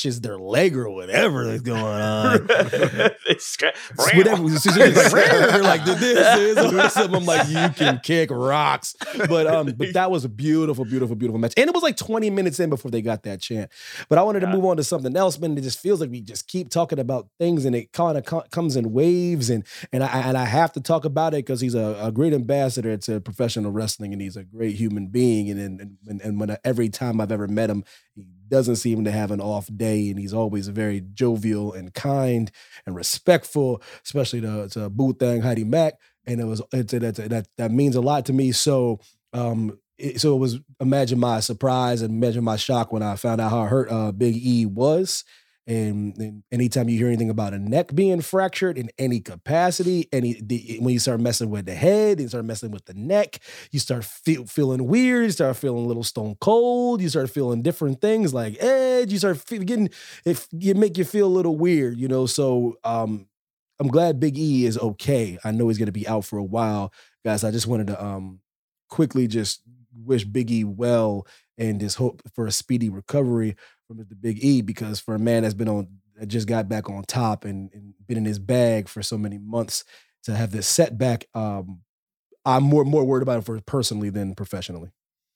[0.00, 2.48] scratches their leg or whatever is going on.
[3.30, 4.48] They scra- It's whatever.
[4.48, 7.14] Just like, this is awesome.
[7.14, 8.96] I'm like, you can kick rocks.
[9.28, 11.54] But um, but that was a beautiful, beautiful, beautiful match.
[11.56, 13.70] And it was like 20 minutes in before they got that chant.
[14.08, 15.56] But I wanted to move on to something else, man.
[15.56, 18.76] It just feels like we just keep talking about things and it kind of comes
[18.76, 19.50] in waves.
[19.50, 22.32] And and I and I have to talk about it because he's a, a great
[22.32, 25.50] ambassador to professional wrestling and he's a great human being.
[25.50, 27.84] And and and, and when I, every time I've ever met him,
[28.24, 32.50] he doesn't seem to have an off day, and he's always very jovial and kind
[32.86, 35.94] and respectful, especially to, to Boo Thang Heidi Mack.
[36.26, 38.52] And it was it's, that that that means a lot to me.
[38.52, 39.00] So
[39.32, 43.40] um it, so it was imagine my surprise and imagine my shock when I found
[43.40, 45.24] out how hurt uh, Big E was.
[45.70, 50.40] And, and anytime you hear anything about a neck being fractured in any capacity, any
[50.42, 53.38] the, when you start messing with the head, you start messing with the neck,
[53.70, 57.62] you start feel, feeling weird, you start feeling a little stone cold, you start feeling
[57.62, 59.90] different things like edge, you start fe- getting
[60.24, 62.26] if you make you feel a little weird, you know.
[62.26, 63.28] So um
[63.78, 65.38] I'm glad Big E is okay.
[65.44, 66.92] I know he's gonna be out for a while.
[67.24, 68.40] Guys, I just wanted to um
[68.88, 69.62] quickly just
[70.04, 71.26] wish Big E well
[71.58, 73.56] and just hope for a speedy recovery
[73.90, 76.88] from the Big E because for a man that's been on that just got back
[76.88, 79.84] on top and, and been in his bag for so many months
[80.22, 81.80] to have this setback, um,
[82.44, 84.90] I'm more more worried about it for personally than professionally.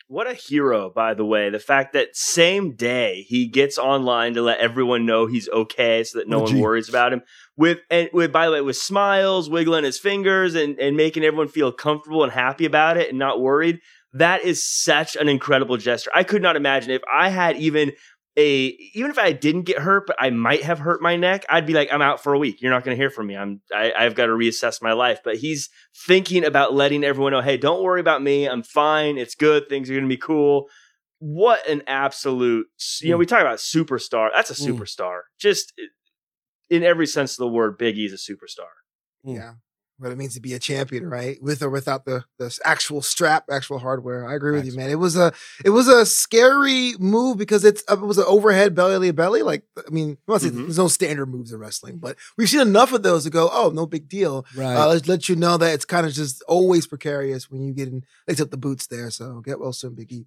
[0.07, 1.51] What a hero, by the way.
[1.51, 6.19] The fact that same day he gets online to let everyone know he's okay so
[6.19, 7.23] that no a one worries about him.
[7.57, 11.49] With and with by the way, with smiles, wiggling his fingers and, and making everyone
[11.49, 13.81] feel comfortable and happy about it and not worried.
[14.13, 16.13] That is such an incredible gesture.
[16.15, 17.91] I could not imagine if I had even
[18.37, 21.67] a even if I didn't get hurt, but I might have hurt my neck, I'd
[21.67, 22.61] be like, I'm out for a week.
[22.61, 23.37] You're not going to hear from me.
[23.37, 25.21] I'm I, I've got to reassess my life.
[25.23, 25.69] But he's
[26.07, 28.47] thinking about letting everyone know, hey, don't worry about me.
[28.49, 29.19] I'm fine.
[29.19, 29.69] It's good.
[29.69, 30.67] Things are going to be cool.
[31.21, 32.67] What an absolute,
[33.01, 33.21] you know, Mm.
[33.21, 34.31] we talk about superstar.
[34.35, 34.77] That's a Mm.
[34.79, 35.21] superstar.
[35.39, 35.73] Just
[36.69, 38.73] in every sense of the word, Big E's a superstar.
[39.25, 39.37] Mm.
[39.37, 39.53] Yeah.
[39.99, 41.41] What it means to be a champion, right?
[41.41, 44.27] With or without the the actual strap, actual hardware.
[44.29, 44.91] I agree with you, man.
[44.91, 45.33] It was a
[45.65, 49.43] it was a scary move because it's uh, it was an overhead belly to belly.
[49.43, 50.63] Like I mean, I'm not saying Mhm.
[50.65, 53.71] there's no standard moves in wrestling, but we've seen enough of those to go, oh,
[53.73, 54.45] no big deal.
[54.57, 54.75] Right.
[54.77, 57.87] Uh, let's let you know that it's kind of just always precarious when you get
[57.87, 59.11] in, except the boots there.
[59.11, 60.13] So get well soon, Biggie.
[60.13, 60.27] E.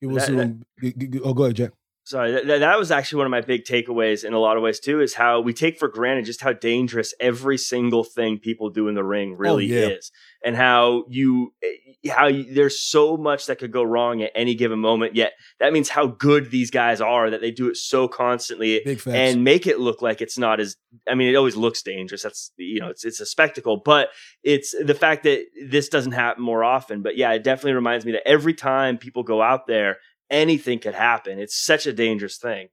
[0.00, 1.72] It was, that- um, g- g- g- oh, go ahead, Jack.
[2.06, 4.80] Sorry that, that- was actually one of my big takeaways in a lot of ways
[4.80, 8.88] too is how we take for granted just how dangerous every single thing people do
[8.88, 9.88] in the ring really yeah.
[9.88, 10.10] is
[10.44, 14.54] and how you eh, how you, there's so much that could go wrong at any
[14.54, 18.06] given moment yet that means how good these guys are that they do it so
[18.06, 20.76] constantly and make it look like it's not as
[21.08, 22.22] I mean, it always looks dangerous.
[22.22, 24.08] That's you know, it's it's a spectacle, but
[24.42, 27.02] it's the fact that this doesn't happen more often.
[27.02, 29.98] But yeah, it definitely reminds me that every time people go out there,
[30.30, 31.38] anything could happen.
[31.38, 32.68] It's such a dangerous thing.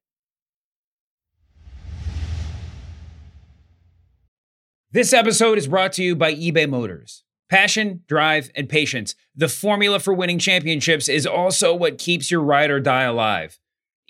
[4.92, 7.24] This episode is brought to you by eBay Motors.
[7.50, 9.16] Passion, drive, and patience.
[9.36, 13.60] The formula for winning championships is also what keeps your ride or die alive.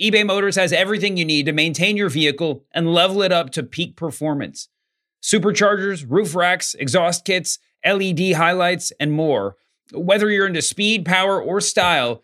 [0.02, 3.64] eBay Motors has everything you need to maintain your vehicle and level it up to
[3.64, 4.68] peak performance.
[5.22, 9.56] Superchargers, roof racks, exhaust kits, LED highlights, and more.
[9.94, 12.24] Whether you're into speed, power, or style,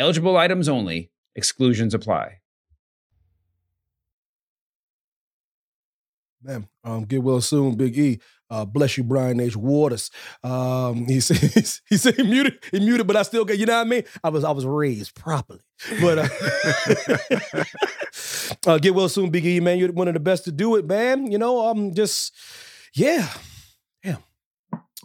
[0.00, 2.38] Eligible items only, exclusions apply.
[6.42, 8.18] Man, um, get well soon, Big E.
[8.48, 9.56] Uh, bless you, Brian H.
[9.56, 10.10] Waters.
[10.42, 13.58] Um, he says he said he muted, he muted, but I still get.
[13.58, 14.04] You know what I mean?
[14.24, 15.60] I was I was raised properly.
[16.00, 16.28] But uh,
[18.72, 19.76] uh, get well soon, Big E, man.
[19.78, 21.30] You're one of the best to do it, man.
[21.30, 22.34] You know, I'm just
[22.94, 23.28] yeah.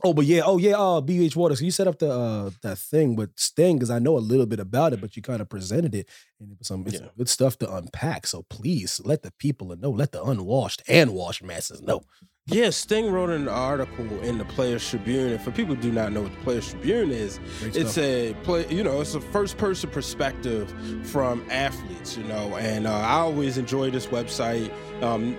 [0.04, 1.62] Oh, but yeah, oh yeah, uh BH Waters.
[1.62, 4.60] You set up the uh that thing with Sting because I know a little bit
[4.60, 7.00] about it, but you kind of presented it and it was some, Yeah.
[7.18, 8.28] good stuff to unpack.
[8.28, 12.02] So please let the people know, let the unwashed and washed masses know.
[12.48, 16.12] Yeah, Sting wrote an article in the Players Tribune, and for people who do not
[16.12, 18.68] know what the Players Tribune is, it's a play.
[18.70, 20.72] You know, it's a first-person perspective
[21.08, 22.16] from athletes.
[22.16, 24.72] You know, and uh, I always enjoy this website.
[25.02, 25.36] Um,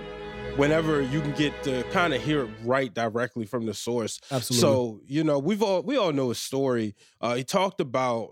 [0.57, 4.19] whenever you can get to kind of hear it right directly from the source.
[4.31, 4.61] Absolutely.
[4.61, 6.95] So you know, we've all we all know his story.
[7.21, 8.31] Uh, he talked about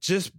[0.00, 0.32] just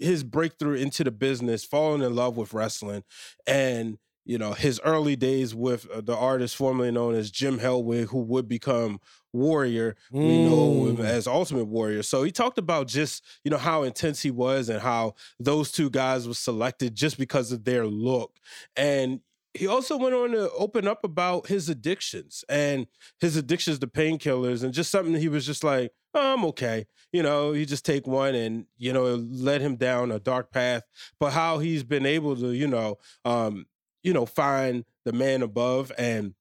[0.00, 3.04] his breakthrough into the business, falling in love with wrestling,
[3.46, 8.08] and you know his early days with uh, the artist formerly known as Jim Hellwig,
[8.08, 9.00] who would become
[9.32, 9.94] Warrior.
[10.10, 11.04] We know him Mm.
[11.04, 12.02] as Ultimate Warrior.
[12.02, 15.90] So he talked about just you know how intense he was and how those two
[15.90, 18.36] guys were selected just because of their look,
[18.76, 19.20] and
[19.58, 22.86] he also went on to open up about his addictions and
[23.20, 26.86] his addictions to painkillers and just something he was just like, oh, I'm okay.
[27.12, 30.52] You know, you just take one and, you know, it led him down a dark
[30.52, 30.84] path.
[31.18, 33.66] But how he's been able to, you know, um,
[34.02, 36.34] you know, find the man above and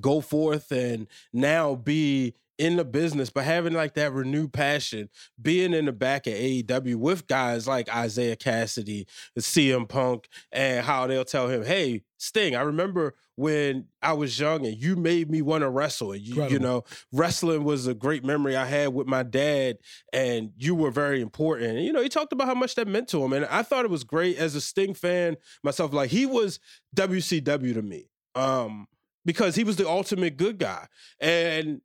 [0.00, 5.72] go forth and now be in the business, but having like that renewed passion, being
[5.74, 11.24] in the back of AEW with guys like Isiah Kassidy, CM Punk, and how they'll
[11.24, 15.62] tell him, "Hey, Sting, I remember when I was young and you made me want
[15.62, 16.12] to wrestle.
[16.12, 19.78] And you, you know, wrestling was a great memory I had with my dad,
[20.12, 21.78] and you were very important.
[21.78, 23.84] And, you know, he talked about how much that meant to him, and I thought
[23.84, 25.92] it was great as a Sting fan myself.
[25.92, 26.60] Like he was
[26.94, 28.08] WCW to me.
[28.36, 28.86] Um,
[29.24, 30.86] because he was the ultimate good guy.
[31.20, 31.80] And,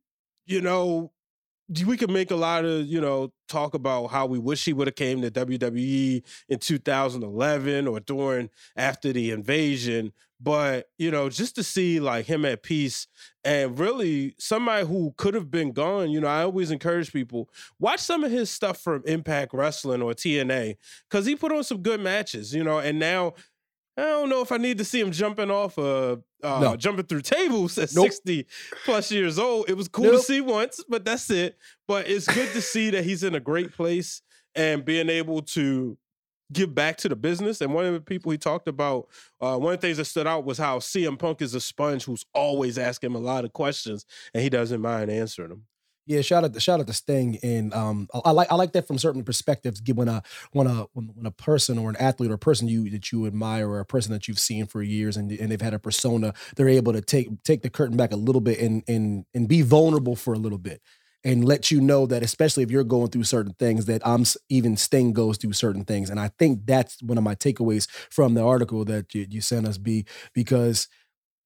[0.48, 1.12] you know,
[1.86, 4.86] we could make a lot of, you know, talk about how we wish he would
[4.86, 10.12] have came to WWE in 2011 or during after the invasion.
[10.40, 13.08] But, you know, just to see like him at peace
[13.44, 17.48] and really somebody who could have been gone, you know, I always encourage people
[17.80, 20.76] watch some of his stuff from Impact Wrestling or TNA
[21.10, 23.34] because he put on some good matches, you know, and now
[23.98, 26.76] I don't know if I need to see him jumping off a uh No.
[26.76, 28.06] jumping through tables at Nope.
[28.06, 28.46] 60
[28.84, 29.68] plus years old.
[29.68, 31.58] It was cool to see once, but that's it.
[31.86, 34.22] But it's good to see that he's in a great place
[34.54, 35.98] and being able to
[36.52, 37.60] give back to the business.
[37.60, 39.08] And one of the people he talked about,
[39.40, 42.04] uh, one of the things that stood out was how CM Punk is a sponge
[42.04, 45.64] who's always asking him a lot of questions and he doesn't mind answering them.
[46.08, 48.72] Yeah, shout out to shout out to Sting, and um, I, I like I like
[48.72, 49.82] that from certain perspectives.
[49.94, 53.12] When a when a when, a person or an athlete or a person you that
[53.12, 55.78] you admire or a person that you've seen for years and and they've had a
[55.78, 59.48] persona, they're able to take take the curtain back a little bit and and and
[59.48, 60.80] be vulnerable for a little bit
[61.24, 64.78] and let you know that especially if you're going through certain things that I'm even
[64.78, 68.42] Sting goes through certain things, and I think that's one of my takeaways from the
[68.42, 70.88] article that you, you sent us, B, because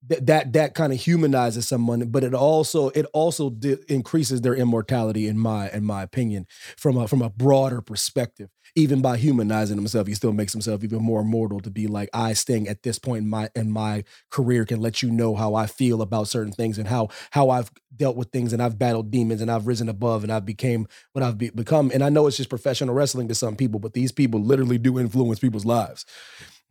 [0.09, 4.55] that that that kind of humanizes someone but it also it also di- increases their
[4.55, 8.49] immortality in my in my opinion from a from a broader perspective.
[8.75, 12.33] Even by humanizing himself he still makes himself even more immortal to be like i
[12.33, 15.67] sting at this point in my in my career can let you know how i
[15.67, 19.43] feel about certain things and how how i've dealt with things and i've battled demons
[19.43, 21.91] and i've risen above and i've became what i've be- become.
[21.93, 24.99] And i know it's just professional wrestling to some people but these people literally do
[24.99, 26.07] influence people's lives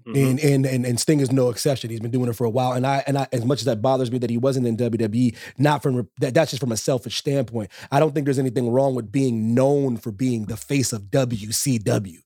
[0.08, 0.30] Mhm.
[0.30, 1.90] and, and and and Sting is no exception.
[1.90, 3.82] He's been doing it for a while, and I and I as much as that
[3.82, 7.18] bothers me that he wasn't in WWE, not from that, that's just from a selfish
[7.18, 7.70] standpoint.
[7.92, 12.18] I don't think there's anything wrong with being known for being the face of WCW.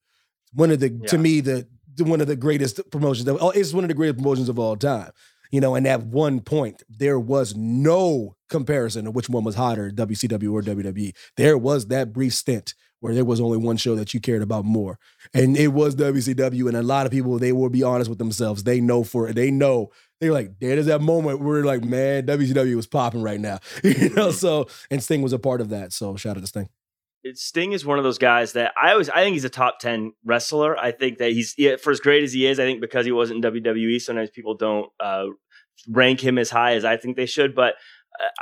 [0.53, 3.27] One of the to me the, the one of the greatest promotions.
[3.27, 5.11] Of, oh, it's one of the greatest promotions of all time.
[5.51, 9.91] You know, and at one point there was no comparison of which one was hotter,
[9.91, 11.13] WCW or WWE.
[11.37, 12.73] There was that brief stint
[13.05, 14.97] where there was only one show that you cared about more
[15.35, 16.67] and it was WCW.
[16.67, 18.63] And a lot of people, they will be honest with themselves.
[18.63, 19.35] They know for it.
[19.35, 23.59] they know they're like, there's that moment where like, man, WCW was popping right now,
[23.83, 24.31] you know.
[24.31, 25.93] So and Sting was a part of that.
[25.93, 26.69] So shout out to Sting.
[27.33, 30.13] Sting is one of those guys that I always I think he's a top ten
[30.23, 30.75] wrestler.
[30.75, 32.59] I think that he's yeah, for as great as he is.
[32.59, 35.25] I think because he wasn't in WWE, sometimes people don't uh,
[35.89, 37.53] rank him as high as I think they should.
[37.53, 37.75] But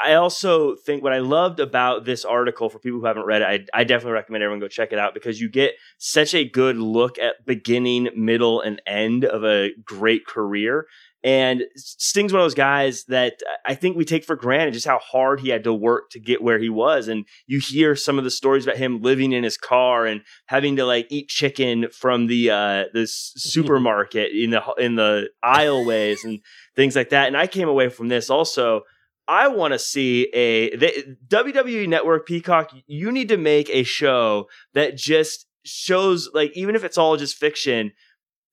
[0.04, 3.70] I also think what I loved about this article for people who haven't read it,
[3.74, 6.78] I, I definitely recommend everyone go check it out because you get such a good
[6.78, 10.88] look at beginning, middle, and end of a great career.
[11.24, 15.00] And Sting's one of those guys that I think we take for granted just how
[15.00, 17.08] hard he had to work to get where he was.
[17.08, 20.76] And you hear some of the stories about him living in his car and having
[20.76, 26.42] to like eat chicken from the uh the supermarket in the in the aisleways and
[26.76, 27.28] things like that.
[27.28, 28.82] And I came away from this also
[29.28, 32.72] I want to see a they, WWE Network Peacock.
[32.88, 37.36] You need to make a show that just shows like even if it's all just
[37.36, 37.92] fiction.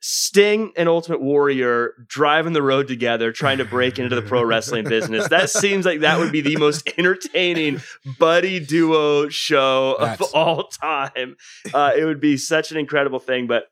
[0.02, 4.88] Sting and Ultimate Warrior driving the road together, trying to break into the pro wrestling
[4.88, 5.28] business.
[5.28, 7.82] That seems like that would be the most entertaining
[8.18, 11.36] buddy duo show That's- of all time.
[11.74, 13.46] Uh, it would be such an incredible thing.
[13.46, 13.64] But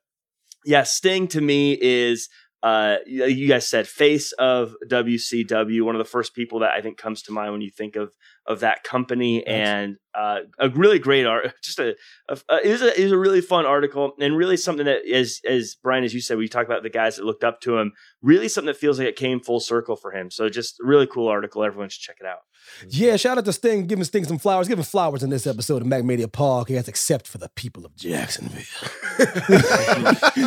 [0.66, 2.28] yeah, Sting to me is
[2.62, 6.98] uh you guys said face of WCW, one of the first people that I think
[6.98, 8.14] comes to mind when you think of
[8.48, 11.94] of that company and uh a really great art just a,
[12.28, 15.76] a, a is a is a really fun article and really something that as as
[15.82, 18.48] Brian as you said we talk about the guys that looked up to him really
[18.48, 21.28] something that feels like it came full circle for him so just a really cool
[21.28, 22.38] article everyone should check it out
[22.88, 25.88] Yeah, shout out to Sting, giving Sting some flowers, giving flowers in this episode of
[25.88, 28.62] MackMania Podcast, except for the people of Jacksonville.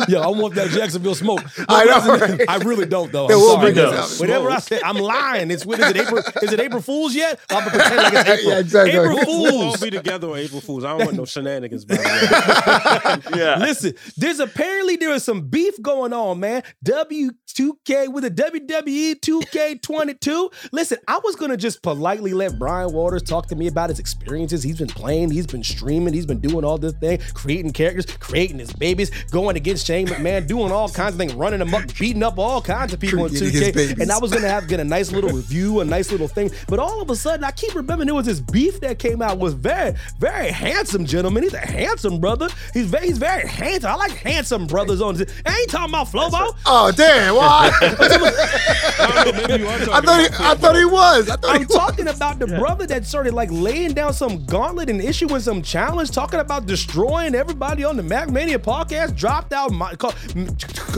[0.08, 1.42] Yo, I want that Jacksonville smoke.
[1.68, 2.48] I know, Listen, right?
[2.48, 3.28] I really don't though.
[3.28, 3.72] Yeah, I'm we'll sorry.
[3.72, 4.46] bring this No.
[4.48, 4.52] up.
[4.52, 6.22] I say I'm lying, it's when is it April?
[6.42, 7.40] Is it April Fools yet?
[7.50, 8.52] I'm gonna pretend like it's April.
[8.52, 8.92] Yeah, exactly.
[8.92, 10.84] April We'll all be together on April Fools.
[10.84, 11.96] I don't want no shenanigans, by
[13.36, 16.62] yeah Listen, there's apparently there is some beef going on, man.
[16.84, 20.52] W2K with the WWE 2K22.
[20.72, 24.62] Listen, I was gonna just politely let Brian Waters talk to me about his experiences.
[24.62, 28.58] He's been playing, he's been streaming, he's been doing all this thing, creating characters, creating
[28.58, 32.22] his babies, going against Shane McMahon, doing all kinds of things, running him up, beating
[32.22, 34.00] up all kinds of people in Creating his 2K.
[34.00, 36.50] And I was gonna have get a nice little review, a nice little thing.
[36.68, 39.38] But all of a sudden, I keep remembering there was this beef that came out
[39.38, 41.42] was very, very handsome gentleman.
[41.42, 42.48] He's a handsome brother.
[42.72, 43.90] He's very, he's very handsome.
[43.90, 45.32] I like handsome brothers on this.
[45.44, 46.56] I ain't talking about Flobo.
[46.66, 47.34] Oh damn!
[47.34, 47.70] Why?
[47.82, 51.28] I, I don't know, maybe you I thought he, I thought he was.
[51.28, 51.76] I thought he I'm was.
[51.76, 56.10] talking about the brother that started like laying down some gauntlet and issuing some challenge,
[56.10, 60.14] talking about destroying everybody on the MackMania podcast, dropped out, my, call,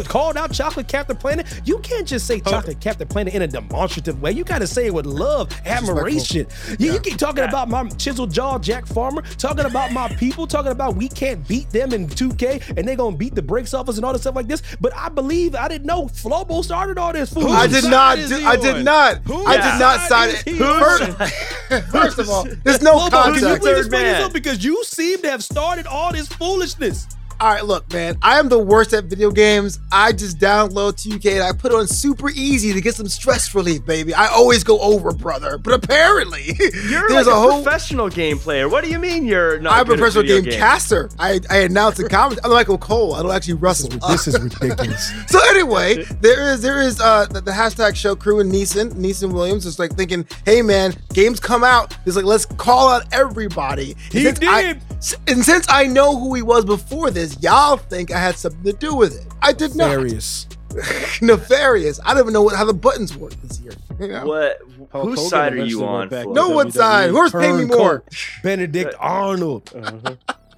[0.04, 1.46] called out Chocolate Captain Planet.
[1.64, 4.32] You can't just say Chocolate Captain Planet in a demonstrative way.
[4.32, 6.46] You got to say it with love, admiration.
[6.78, 10.72] You, you keep talking about my chisel jaw Jack Farmer, talking about my people, talking
[10.72, 13.88] about we can't beat them in 2K and they're going to beat the brakes off
[13.88, 14.62] us and all this stuff like this.
[14.80, 17.46] But I believe, I didn't know Flobo started all this food.
[17.46, 18.16] I did not.
[18.16, 19.18] Do, I did not.
[19.18, 20.44] Whose I did not sign it.
[20.56, 24.22] First, first of all, there's no Flobo, can you please explain this man.
[24.22, 24.32] up?
[24.32, 27.06] Because you seem to have started all this foolishness.
[27.40, 28.16] All right, look, man.
[28.22, 29.78] I am the worst at video games.
[29.92, 33.84] I just download 2K and I put on super easy to get some stress relief,
[33.84, 34.14] baby.
[34.14, 35.58] I always go over, brother.
[35.58, 36.44] But apparently,
[36.88, 37.62] you're there's like a, a whole.
[37.62, 40.36] professional game player what do you mean you're not I'm a good at professional video
[40.36, 40.56] game games?
[40.56, 41.10] caster.
[41.18, 42.40] I, I announce a comment.
[42.44, 43.14] I'm Michael Cole.
[43.14, 43.90] I don't actually wrestle.
[44.08, 45.12] This is ridiculous.
[45.28, 49.32] So anyway, there is there is uh the, the hashtag show crew and Neeson, Neeson
[49.32, 51.96] Williams is like thinking, hey man, games come out.
[52.04, 53.92] He's like, let's call out everybody.
[53.92, 54.80] And He since I- did.
[55.26, 58.72] and since I know who he was before this, y'all think I had something to
[58.72, 59.26] do with it.
[59.42, 59.88] I did not.
[59.90, 60.46] Nefarious.
[61.22, 62.00] Nefarious.
[62.04, 63.72] I don't even know what, how the buttons work this year.
[64.00, 64.26] You know?
[64.26, 64.58] what
[64.90, 66.34] Hulk whose Hogan side are you on back Flo?
[66.34, 66.72] to No what WWE.
[66.72, 67.10] side?
[67.10, 68.04] Whoever's paying me more?
[68.42, 69.70] Benedict Arnold.
[69.74, 70.16] Uh-huh.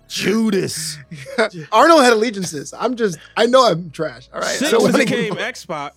[0.09, 0.99] Judas.
[1.73, 2.73] Arnold had allegiances.
[2.73, 3.19] I'm just.
[3.37, 4.29] I know I'm trash.
[4.33, 4.49] All right.
[4.49, 5.95] I Six don't wanna became get- X Pac.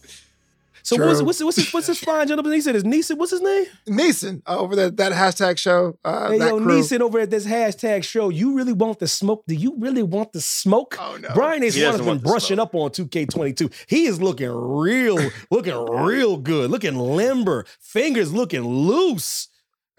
[0.90, 1.06] So True.
[1.06, 2.52] what's, what's, what's, his, what's his fine gentleman?
[2.52, 3.10] He said his niece.
[3.10, 3.66] What's his name?
[3.88, 6.00] Neeson uh, over that that hashtag show.
[6.04, 6.80] Uh, Hey, that yo, crew.
[6.80, 8.30] Neeson over at this hashtag show.
[8.30, 9.44] You really want the smoke?
[9.48, 10.98] Do you really want the smoke?
[11.00, 11.30] Oh, no.
[11.36, 12.70] Brian is One has doesn't been want the brushing smoke.
[12.70, 13.72] up on 2K22.
[13.88, 15.20] He is looking real,
[15.52, 19.48] looking real good, looking limber, fingers looking loose.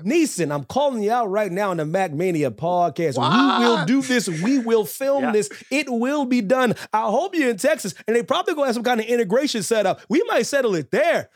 [0.04, 3.16] Neeson, I'm calling you out right now on the MackMania podcast.
[3.18, 4.28] We will do this.
[4.28, 5.32] We will film Yeah.
[5.32, 5.50] this.
[5.70, 6.74] It will be done.
[6.92, 9.86] I hope you're in Texas, and they probably gonna have some kind of integration set
[9.86, 10.00] up.
[10.08, 11.30] We might settle it there.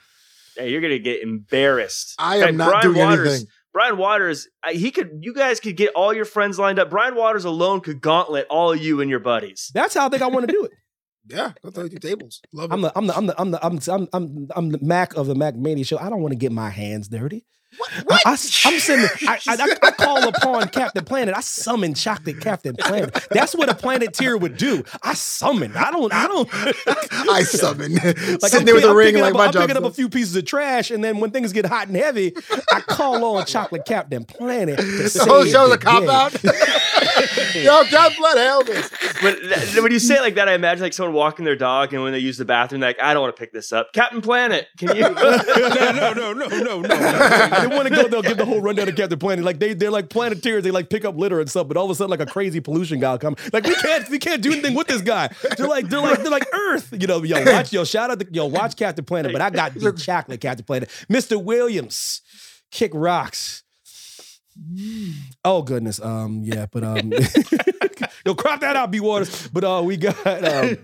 [0.57, 2.15] Hey, you're gonna get embarrassed.
[2.19, 3.47] I In am fact, not Brian doing Waters, anything.
[3.73, 5.19] Brian Waters, he could.
[5.21, 6.91] You guys could get all your friends lined up.
[6.91, 9.71] Brian Waters alone could gauntlet all of you and your buddies.
[9.75, 10.73] That's how I think I want to do it.
[11.27, 12.43] Yeah, go throw two tables.
[12.53, 12.93] Love I'm it.
[12.93, 15.33] the I'm the I'm the I'm the I'm I'm I'm, I'm the Mac of the
[15.35, 15.97] MackMania show.
[15.97, 17.47] I don't want to get my hands dirty.
[18.05, 18.27] What?
[18.27, 19.09] I, am sending.
[19.27, 21.35] I, I, I call upon Captain Planet.
[21.37, 23.27] I summon Chocolate Captain Planet.
[23.31, 24.85] That's what a Planeteer would do.
[25.03, 25.77] I summon.
[25.77, 26.13] I don't.
[26.13, 26.49] I don't.
[27.29, 27.95] I summon.
[27.95, 29.63] Like Sitting I'm, there with pick- a I'm ring like up, my I'm job.
[29.69, 32.35] picking up a few pieces of trash, and then when things get hot and heavy,
[32.73, 34.79] I call on Chocolate Captain Planet.
[34.79, 36.33] To the whole show's a cop out.
[37.55, 38.91] Yo, God blood Elvis.
[39.23, 41.93] But th- when you say it like that, I imagine like someone walking their dog,
[41.93, 43.93] and when they use the bathroom, like, I don't want to pick this up.
[43.93, 45.03] Captain Planet, can you?
[45.03, 46.83] no, no, no, no, no, no.
[47.69, 48.09] They want to go.
[48.09, 49.45] They'll give the whole rundown of Captain Planet.
[49.45, 50.65] Like they, they're like planeteers.
[50.65, 51.69] They like pick up litter and stuff.
[51.69, 53.37] But all of a sudden, like a crazy pollution guy will come.
[53.53, 55.29] Like we can't, we can't do anything with this guy.
[55.57, 56.93] They're like, they're like, they're like Earth.
[56.93, 59.33] You know, yo, watch, yo, shout out to yo, watch Captain Planet.
[59.33, 62.23] But I got the chocolate Captain Planet, Mister Williams,
[62.71, 63.63] kick rocks.
[65.45, 67.13] Oh goodness, um, yeah, but um,
[68.27, 69.49] Yo, crop that out, B Waters.
[69.49, 70.79] But uh, we got um,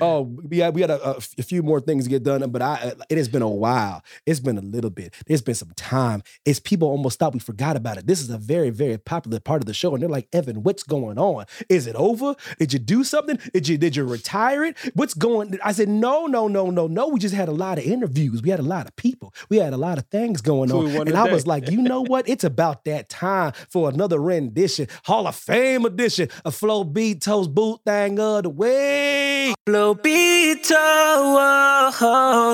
[0.00, 2.48] oh, we had we had a, a f- a few more things to get done.
[2.50, 4.02] But I, uh, it has been a while.
[4.24, 5.14] It's been a little bit.
[5.26, 6.22] There's been some time.
[6.44, 8.06] It's people almost thought we forgot about it.
[8.06, 10.82] This is a very very popular part of the show, and they're like, Evan, what's
[10.82, 11.46] going on?
[11.68, 12.34] Is it over?
[12.58, 13.38] Did you do something?
[13.52, 14.76] Did you did you retire it?
[14.94, 15.58] What's going?
[15.64, 17.08] I said, no, no, no, no, no.
[17.08, 18.42] We just had a lot of interviews.
[18.42, 19.34] We had a lot of people.
[19.48, 22.02] We had a lot of things going on, and the I was like, you know
[22.02, 22.28] what?
[22.28, 27.54] It's about that time for another rendition, Hall of Fame edition a Flow Beat Toast
[27.54, 29.54] boot thing of the week.
[29.66, 29.85] Flobito's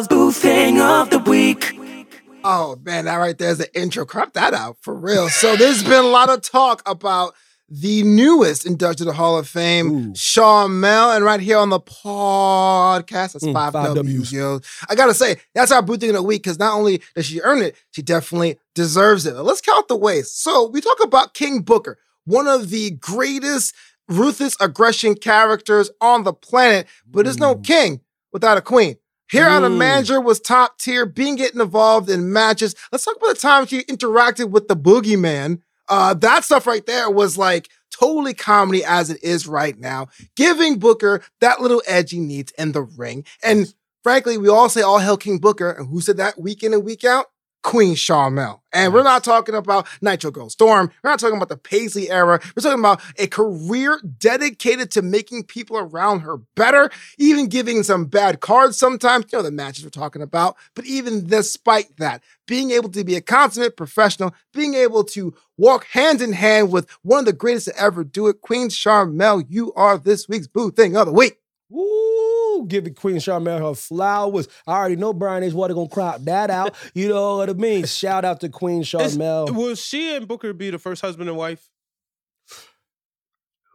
[0.08, 1.78] Boo Thang of the Week.
[2.44, 4.04] Oh man, that right there's the intro.
[4.04, 5.28] Crop that out for real.
[5.28, 7.34] So there's been a lot of talk about
[7.68, 10.12] the newest inducted to the Hall of Fame, Ooh.
[10.12, 14.30] Sharmell, and right here on the podcast, that's Mm, five, five W's.
[14.30, 14.32] Ws.
[14.32, 14.60] Yo,
[14.90, 17.40] I gotta say that's our boot thing of the week because not only does she
[17.40, 19.34] earn it, she definitely deserves it.
[19.34, 20.30] Let's count the ways.
[20.30, 23.74] So we talk about King Booker, one of the greatest
[24.18, 27.64] ruthless aggression characters on the planet, but there's no Mm.
[27.64, 28.00] king
[28.32, 28.96] without a queen.
[29.30, 29.78] Here on the Mm.
[29.78, 32.74] manager was top tier, being getting involved in matches.
[32.90, 35.60] Let's talk about the time she interacted with the boogeyman.
[35.88, 40.78] Uh, that stuff right there was like totally comedy as it is right now, giving
[40.78, 43.24] Booker that little edge he needs in the ring.
[43.42, 45.70] And frankly, we all say all hell King Booker.
[45.70, 47.26] And who said that week in and week out?
[47.62, 48.60] Queen Sharmell.
[48.72, 50.90] And we're not talking about Nitro Girl Storm.
[51.02, 52.40] We're not talking about the Paisley era.
[52.56, 58.06] We're talking about a career dedicated to making people around her better, even giving some
[58.06, 59.26] bad cards sometimes.
[59.30, 60.56] You know, the matches we're talking about.
[60.74, 65.86] But even despite that, being able to be a consummate professional, being able to walk
[65.86, 69.72] hand in hand with one of the greatest to ever do it, Queen Sharmell, you
[69.74, 71.38] are this week's boo thang of the week.
[71.68, 72.01] Woo!
[72.64, 74.48] Giving Queen Sharmell her flowers.
[74.66, 75.52] I already know Brian H.
[75.52, 76.74] Water gonna crop that out.
[76.94, 77.84] You know what I mean?
[77.86, 79.50] Shout out to Queen Is- Sharmell.
[79.54, 81.68] Will she and Booker be the first husband and wife?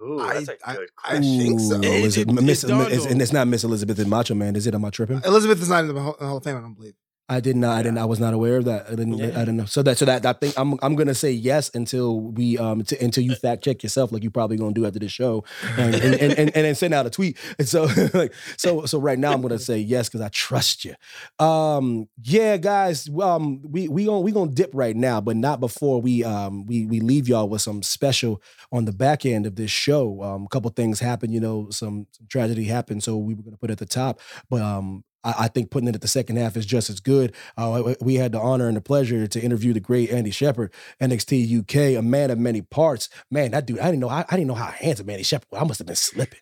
[0.04, 1.40] Ooh, that's a I- good I question.
[1.40, 1.76] think so.
[1.78, 3.98] Ooh, It- is it it- Miss, it dawned is- on and it's not Miss Elizabeth
[4.00, 4.76] and Macho Man, is it?
[4.76, 5.22] Am I tripping?
[5.26, 6.94] Elizabeth is not in the Hall Hall of Fame, I don't believe.
[7.30, 7.78] I did not.
[7.78, 7.98] I didn't.
[7.98, 8.88] I was not aware of that.
[8.88, 9.18] I didn't.
[9.18, 9.28] Yeah.
[9.28, 9.66] I didn't know.
[9.66, 9.98] So that.
[9.98, 10.26] So that.
[10.26, 10.80] I think I'm.
[10.82, 12.58] I'm gonna say yes until we.
[12.58, 12.84] Um.
[12.84, 15.44] t- until you fact check yourself, like you probably gonna do after this show,
[15.78, 17.38] and and, and, and, and then send out a tweet.
[17.60, 20.96] And so, like, so so right now I'm gonna say yes because I trust you.
[21.38, 22.08] Um.
[22.24, 23.10] Yeah, guys.
[23.22, 23.62] Um.
[23.62, 27.02] We we gonna we gonna dip right now, but not before we um we we
[27.02, 30.24] leave y'all with some special on the back end of this show.
[30.24, 30.46] Um.
[30.46, 31.34] A couple things happened.
[31.34, 34.62] You know, some, some tragedy happened, so we were gonna put at the top, but
[34.62, 35.04] um.
[35.28, 37.36] I, I think putting it at the second half is just as good.
[37.58, 41.60] Uh, we had the honor and the pleasure to interview the great Andy Shepherd, NXT
[41.60, 43.10] UK, a man of many parts.
[43.30, 44.10] Man, that dude, I didn't know.
[44.10, 45.48] I, I didn't know how handsome Andy Shepherd.
[45.52, 45.62] was.
[45.62, 46.40] I must have been slipping.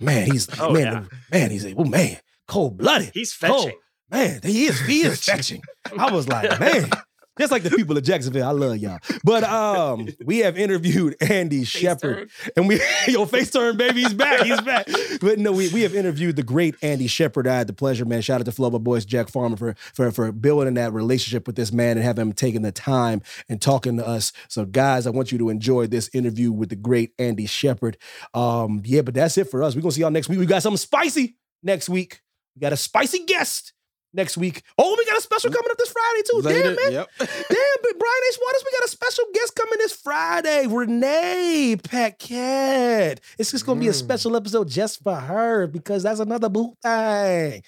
[0.00, 1.04] Man, he's Oh, man, yeah.
[1.30, 2.18] man, he's oh man,
[2.48, 3.10] cold blooded.
[3.14, 3.78] He's fetching.
[4.10, 5.62] man, he is he is fetching.
[5.98, 6.90] I was like, man.
[7.38, 9.00] Just like the people of Jacksonville, I love y'all.
[9.24, 14.02] But um, we have interviewed Andy Shepherd, and we your face turn, baby.
[14.02, 14.42] He's back.
[14.42, 14.86] He's back.
[15.20, 17.48] But no, we, we have interviewed the great Andy Shepherd.
[17.48, 18.22] I had the pleasure, man.
[18.22, 21.72] Shout out to Flobo Boyce, Jack Farmer for for for building that relationship with this
[21.72, 24.32] man and having him taking the time and talking to us.
[24.48, 27.96] So, guys, I want you to enjoy this interview with the great Andy Shepherd.
[28.32, 29.74] Um, yeah, but that's it for us.
[29.74, 30.38] We're gonna see y'all next week.
[30.38, 32.20] We got something spicy next week.
[32.54, 33.72] We got a spicy guest
[34.14, 34.62] next week.
[34.78, 36.38] Oh, we got a special coming up this Friday too.
[36.38, 36.92] Later, Damn, man.
[36.92, 37.08] Yep.
[37.18, 38.38] Damn, but Brian H.
[38.40, 40.66] Waters, we got a special guest coming this Friday.
[40.68, 43.20] Renee Paquette.
[43.38, 43.94] It's just gonna be a Mm.
[43.94, 47.62] special episode just for her because that's another boot thing.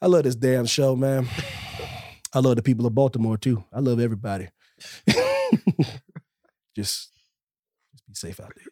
[0.00, 1.28] I love this damn show, man.
[2.34, 3.62] I love the people of Baltimore too.
[3.72, 4.48] I love everybody.
[6.74, 7.10] just,
[7.92, 8.71] just be safe out there.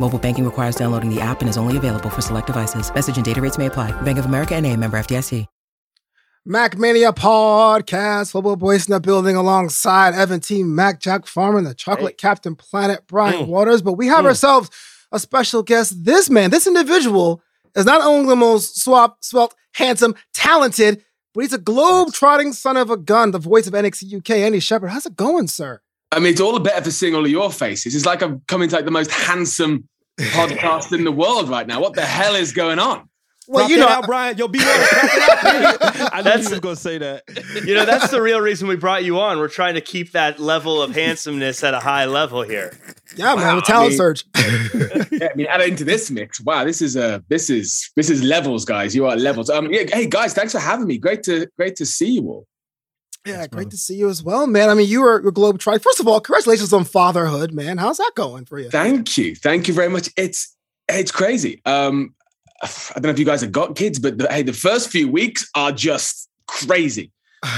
[0.00, 2.92] Mobile banking requires downloading the app and is only available for select devices.
[2.94, 3.90] Message and data rates may apply.
[4.02, 5.46] Bank of America and a member FDIC.
[6.48, 8.32] MackMania podcast.
[8.32, 10.62] Flobo Boyce in the building alongside Evan T.
[10.62, 13.48] Mack, Jack Farmer, and the Chocolate Captain Planet, Brian Mm.
[13.48, 13.82] Waters.
[13.82, 14.28] But we have Mm.
[14.28, 14.70] ourselves
[15.12, 16.04] a special guest.
[16.04, 17.42] This man, this individual,
[17.76, 22.88] is not only the most swap, svelte, handsome, talented, but he's a globe-trotting son of
[22.90, 24.88] a gun, the voice of NXT UK, Andy Shepherd.
[24.88, 25.80] How's it going, sir?
[26.10, 27.94] I mean, it's all the better for seeing all of your faces.
[27.94, 29.88] It's like I'm coming to like the most handsome
[30.18, 31.80] podcast in the world right now.
[31.80, 33.08] What the hell is going on?
[33.50, 34.36] Well, Drop you know, out, Brian.
[34.36, 34.88] Yo, be well.
[34.90, 36.12] Drop it out.
[36.12, 37.22] I knew That's- you was gonna say that.
[37.64, 39.38] You know, that's the real reason we brought you on.
[39.38, 42.78] We're trying to keep that level of handsomeness at a high level here.
[43.16, 44.24] yeah, man, Wow, with talent I mean- search.
[45.10, 46.40] Yeah, I mean, add into this mix.
[46.42, 48.94] Wow, this is uh this is this is levels, guys.
[48.94, 49.48] You are levels.
[49.50, 50.98] Um, yeah, hey guys, thanks for having me.
[50.98, 52.46] Great to great to see you all.
[53.26, 53.70] Yeah, Thanks, great brother.
[53.70, 54.70] to see you as well, man.
[54.70, 55.80] I mean, you were a globe trotting.
[55.80, 57.76] First of all, congratulations on fatherhood, man.
[57.78, 58.70] How's that going for you?
[58.70, 60.08] Thank you, thank you very much.
[60.16, 60.56] It's
[60.88, 61.60] it's crazy.
[61.64, 62.14] Um,
[62.62, 65.08] I don't know if you guys have got kids, but the, hey, the first few
[65.08, 67.12] weeks are just crazy.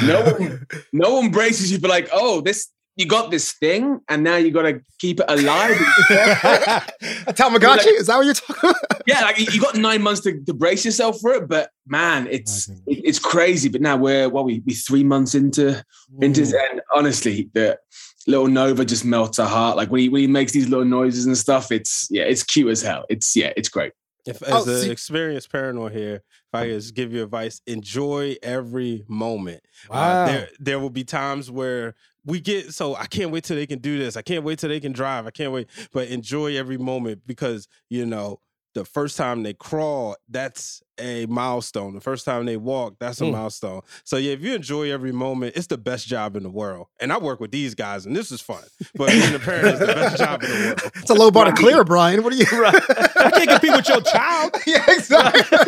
[0.05, 2.69] No one, no one braces you for like, oh, this
[3.01, 5.77] you got this thing, and now you got to keep it alive.
[6.11, 7.93] a Tamagotchi?
[7.99, 9.03] Is that what you're talking about?
[9.07, 12.27] yeah, like you you got nine months to, to brace yourself for it, but man,
[12.31, 13.69] it's My it- it's crazy.
[13.69, 15.83] But now we're what we we three months into
[16.21, 17.79] into this, and honestly, the
[18.27, 19.77] little Nova just melts our heart.
[19.77, 22.69] Like when he when he makes these little noises and stuff, it's yeah, it's cute
[22.71, 23.05] as hell.
[23.09, 23.93] It's yeah, it's great.
[24.27, 26.23] If Oh, as an see- experienced parent here, if
[26.53, 29.63] I could just give you advice, enjoy every moment.
[29.89, 30.27] Uh, Wow.
[30.27, 31.95] there, there will be times where
[32.25, 34.17] we get so I can't wait till they can do this.
[34.17, 35.27] I can't wait till they can drive.
[35.27, 38.41] I can't wait, but enjoy every moment because you know
[38.73, 41.93] the first time they crawl, that's a milestone.
[41.93, 43.33] The first time they walk, that's a Mm.
[43.33, 43.81] milestone.
[44.05, 46.87] So yeah, if you enjoy every moment, it's the best job in the world.
[47.01, 48.63] And I work with these guys, and this is fun.
[48.95, 50.93] But being a parent is the best job in the world.
[50.97, 52.23] It's a low bar to clear, Brian.
[52.23, 52.45] What are you?
[52.53, 54.55] I can't compete with your child.
[54.69, 55.59] yeah, exactly.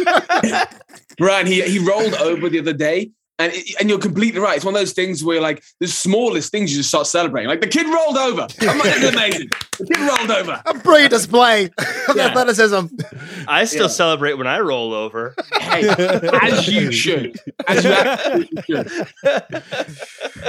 [1.19, 3.11] Brian, he he rolled over the other day.
[3.43, 4.57] And, and you're completely right.
[4.57, 7.49] It's one of those things where, like, the smallest things you just start celebrating.
[7.49, 8.47] Like, the kid rolled over.
[8.61, 9.51] I'm like, that's amazing.
[9.79, 10.63] The kid rolled over.
[10.67, 11.67] a brilliant display
[12.09, 12.27] of Yeah.
[12.29, 12.87] athleticism.
[13.49, 13.89] I still Yeah.
[13.89, 15.35] celebrate when I roll over.
[15.61, 17.39] Hey, as you should.
[17.67, 19.07] As you should.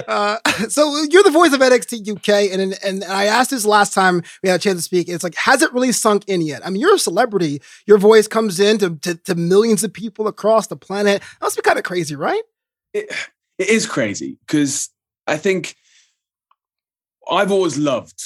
[0.07, 0.37] Uh,
[0.69, 4.49] so you're the voice of NXT UK, and and I asked this last time we
[4.49, 5.09] had a chance to speak.
[5.09, 6.65] It's like, has it really sunk in yet?
[6.65, 7.61] I mean, you're a celebrity.
[7.85, 11.21] Your voice comes in to, to, to millions of people across the planet.
[11.21, 12.41] That must be kind of crazy, right?
[12.93, 13.11] It,
[13.57, 14.89] it is crazy because
[15.27, 15.75] I think
[17.29, 18.21] I've always loved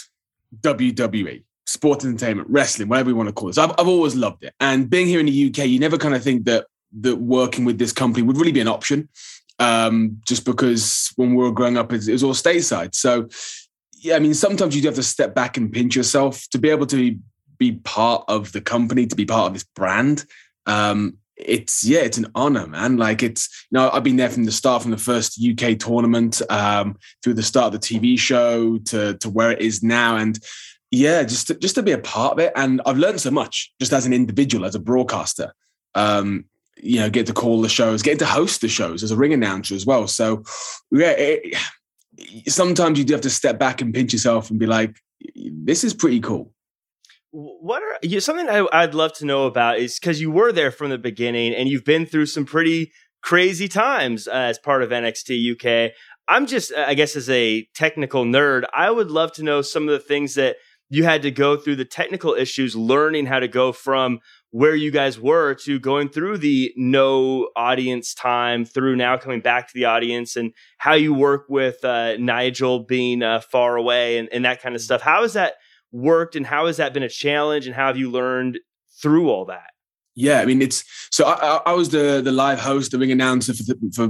[0.61, 3.57] WWE, sport entertainment, wrestling, whatever you want to call it.
[3.57, 4.53] I've, I've always loved it.
[4.59, 6.67] And being here in the UK, you never kind of think that
[6.99, 9.09] that working with this company would really be an option,
[9.59, 12.95] um, just because when we were growing up, it, it was all stateside.
[12.95, 13.27] So
[13.99, 16.69] yeah, I mean, sometimes you do have to step back and pinch yourself to be
[16.69, 17.17] able to
[17.57, 20.25] be part of the company, to be part of this brand.
[20.65, 22.97] Um, it's yeah, it's an honor, man.
[22.97, 26.41] Like it's you know, I've been there from the start, from the first UK tournament,
[26.49, 30.39] um, through the start of the TV show to to where it is now, and
[30.91, 32.53] yeah, just to, just to be a part of it.
[32.55, 35.53] And I've learned so much just as an individual, as a broadcaster.
[35.95, 36.45] Um,
[36.79, 39.33] you know, get to call the shows, get to host the shows as a ring
[39.33, 40.07] announcer as well.
[40.07, 40.43] So
[40.91, 41.55] yeah, it,
[42.47, 44.95] sometimes you do have to step back and pinch yourself and be like,
[45.35, 46.51] this is pretty cool.
[47.31, 50.71] What are you, something I, I'd love to know about is because you were there
[50.71, 54.89] from the beginning and you've been through some pretty crazy times uh, as part of
[54.89, 55.91] NXT UK.
[56.27, 59.89] I'm just, I guess, as a technical nerd, I would love to know some of
[59.89, 60.57] the things that
[60.89, 64.19] you had to go through, the technical issues, learning how to go from
[64.51, 69.67] where you guys were to going through the no audience time through now coming back
[69.67, 74.29] to the audience and how you work with uh, Nigel being uh, far away and,
[74.31, 75.01] and that kind of stuff.
[75.01, 75.55] how is that
[75.91, 78.59] worked and how has that been a challenge and how have you learned
[79.01, 79.71] through all that?
[80.15, 83.11] Yeah, I mean it's so I, I, I was the the live host, the ring
[83.11, 84.09] announcer for the, for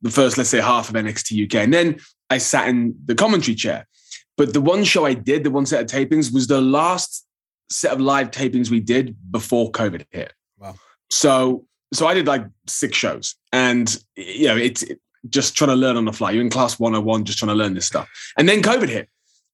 [0.00, 1.98] the first let's say half of NXT UK, and then
[2.30, 3.86] I sat in the commentary chair.
[4.36, 7.26] But the one show I did, the one set of tapings, was the last
[7.70, 10.32] set of live tapings we did before COVID hit.
[10.58, 10.76] Wow.
[11.10, 15.76] So so I did like six shows, and you know it's it, just trying to
[15.76, 16.30] learn on the fly.
[16.30, 19.08] You're in class 101, just trying to learn this stuff, and then COVID hit,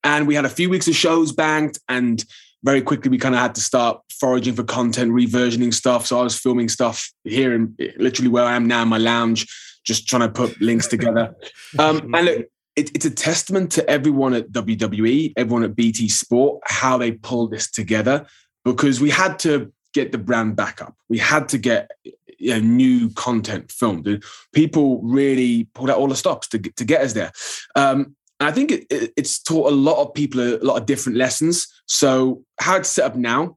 [0.05, 2.25] and we had a few weeks of shows banked, and
[2.65, 6.07] very quickly we kind of had to start foraging for content, reversioning stuff.
[6.07, 9.47] So I was filming stuff here in literally where I am now in my lounge,
[9.85, 11.35] just trying to put links together.
[11.79, 12.47] Um, and look,
[12.77, 17.51] it, it's a testament to everyone at WWE, everyone at BT Sport, how they pulled
[17.51, 18.27] this together.
[18.65, 20.95] because we had to get the brand back up.
[21.09, 21.91] We had to get
[22.39, 24.07] you know, new content filmed.
[24.07, 24.23] And
[24.53, 27.33] people really pulled out all the stops to, to get us there.
[27.75, 30.87] Um, and I think it, it, it's taught a lot of people a lot of
[30.87, 31.67] different lessons.
[31.87, 33.57] So how it's set up now,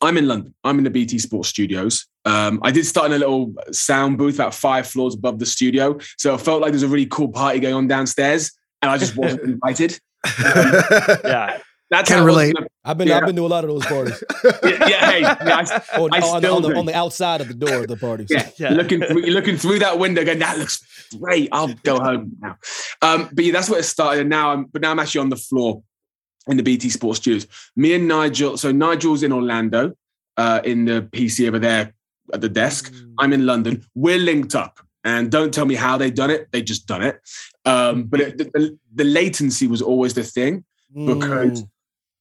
[0.00, 0.54] I'm in London.
[0.64, 2.06] I'm in the BT Sports Studios.
[2.24, 5.98] Um, I did start in a little sound booth about five floors above the studio.
[6.16, 8.52] So it felt like there's a really cool party going on downstairs,
[8.82, 9.98] and I just wasn't invited.
[10.40, 11.58] yeah.
[11.90, 12.54] That's Can how it was relate.
[12.54, 13.18] gonna- I've been Yeah.
[13.18, 14.22] I've been to a lot of those parties.
[14.44, 17.48] yeah, yeah, hey, yeah, I, on, I on, on, still the, on the outside of
[17.48, 18.26] the door of the parties.
[18.30, 18.70] Yeah, Yeah.
[18.70, 20.82] Looking through, looking through that window, going, "That looks
[21.18, 21.48] great.
[21.50, 22.58] I'll go home now."
[23.00, 24.20] Um, but yeah, that's where it started.
[24.22, 25.82] And now I'm, but now I'm actually on the floor
[26.46, 27.46] in the BT Sports Studios.
[27.76, 28.58] Me and Nigel.
[28.58, 29.92] So Nigel's in Orlando,
[30.36, 31.94] uh, in the PC over there
[32.34, 32.92] at the desk.
[33.18, 33.82] I'm in London.
[33.94, 36.48] We're linked up, and don't tell me how they done it.
[36.52, 37.18] They just done it.
[37.64, 40.64] Um, but it, the, the latency was always the thing
[40.94, 41.68] because Mm.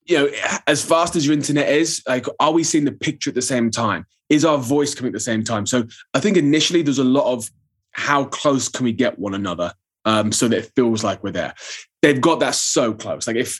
[0.07, 0.29] You know,
[0.67, 3.69] as fast as your internet is, like, are we seeing the picture at the same
[3.69, 4.05] time?
[4.29, 5.65] Is our voice coming at the same time?
[5.65, 7.49] So I think initially there's a lot of
[7.91, 9.73] how close can we get one another
[10.05, 11.53] um, so that it feels like we're there.
[12.01, 13.27] They've got that so close.
[13.27, 13.59] Like if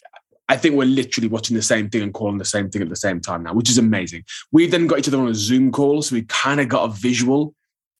[0.49, 2.95] I think we're literally watching the same thing and calling the same thing at the
[2.95, 4.23] same time now, which is amazing.
[4.51, 6.93] We've then got each other on a Zoom call, so we kind of got a
[6.93, 7.53] visual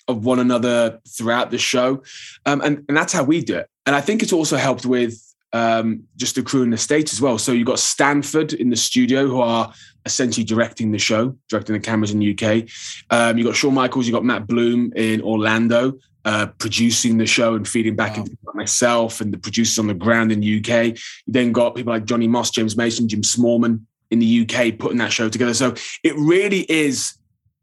[0.08, 2.02] of one another throughout the show,
[2.46, 3.70] um, and and that's how we do it.
[3.86, 5.22] And I think it's also helped with
[5.54, 7.38] um, just the crew in the States as well.
[7.38, 9.74] So you've got Stamford in the studio who are
[10.06, 12.68] essentially directing the show, directing the cameras in the UK.
[13.10, 17.56] Um, you've got Shawn Michaels, you've got Matt Bloom in Orlando, uh, producing the show
[17.56, 18.24] and feeding back Wow.
[18.24, 20.98] into myself and the producers on the ground in the UK.
[21.26, 23.82] You then got people like Johnny Moss, James Mason, Jim Smallman
[24.12, 25.54] in the UK putting that show together.
[25.54, 25.74] So
[26.04, 27.18] it really is,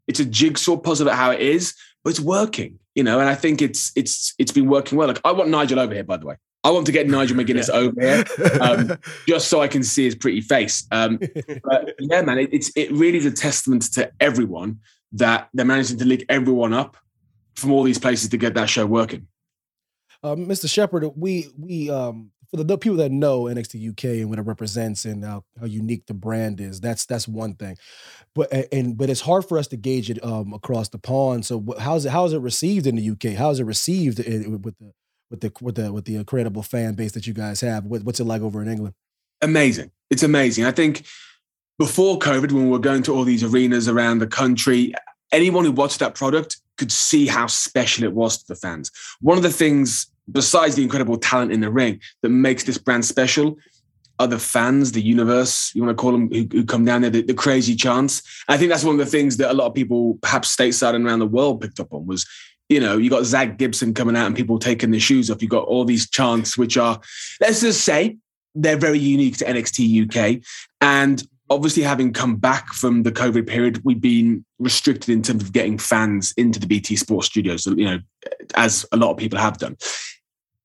[0.06, 3.34] it's a jigsaw puzzle at how it is, but it's working, you know, and I
[3.34, 5.08] think it's it's it's been working well.
[5.08, 6.36] Like I want Nigel over here, by the way.
[6.64, 8.24] I want to get Nigel McGuinness over here
[8.60, 8.98] um,
[9.28, 10.86] just so I can see his pretty face.
[10.90, 11.18] Um,
[11.62, 14.80] but yeah, man, it, it's it really is a testament to everyone
[15.12, 16.96] that they're managing to link everyone up
[17.54, 19.28] from all these places to get that show working.
[20.22, 20.68] Uh, Mr.
[20.68, 25.04] Shepherd, we we um for the people that know NXT UK and what it represents
[25.04, 27.76] and how, how unique the brand is, that's that's one thing.
[28.34, 31.44] But and but it's hard for us to gauge it um across the pond.
[31.44, 33.36] So how's it how is it received in the UK?
[33.36, 34.92] How is it received in, with the
[35.34, 37.84] with the with the with the uh, incredible fan base that you guys have?
[37.84, 38.94] What, what's it like over in England?
[39.42, 39.90] amazing.
[40.10, 40.64] It's amazing.
[40.64, 41.04] I think
[41.78, 44.94] before COVID, when we were going to all these arenas around the country,
[45.32, 48.90] anyone who watched that product could see how special it was to the fans.
[49.20, 53.04] One of the things, besides the incredible talent in the ring, that makes this brand
[53.04, 53.56] special
[54.20, 57.10] are the fans, the universe, you want to call them, who, who come down there,
[57.10, 58.22] the, the crazy chants.
[58.48, 61.04] I think that's one of the things that a lot of people, perhaps stateside and
[61.04, 62.24] around the world, picked up on was,
[62.74, 65.40] you know, you got Zach Gibson coming out and people taking their shoes off.
[65.40, 67.00] You got all these chants, which are,
[67.40, 68.16] let's just say,
[68.56, 70.42] they're very unique to NXT UK.
[70.80, 75.52] And obviously, having come back from the COVID period, we've been restricted in terms of
[75.52, 78.00] getting fans into the BT Sports Studios, you know,
[78.56, 79.76] as a lot of people have done.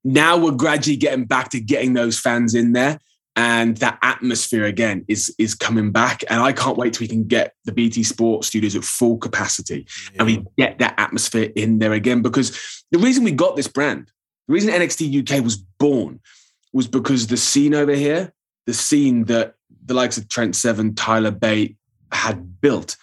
[0.03, 2.97] Now we're gradually getting back to getting those fans in there.
[3.40, 7.24] And that atmosphere again is is coming back, and I can't wait till we can
[7.24, 9.88] get the BT Sports Studios at full capacity,
[10.18, 12.22] and we get that atmosphere in there again.
[12.22, 14.12] Because the reason we got this brand,
[14.50, 16.20] the reason NXT UK was born,
[16.74, 18.34] was because the scene over here,
[18.66, 21.78] the scene that the likes of Trent Seven, Tyler Bate
[22.12, 22.98] had built.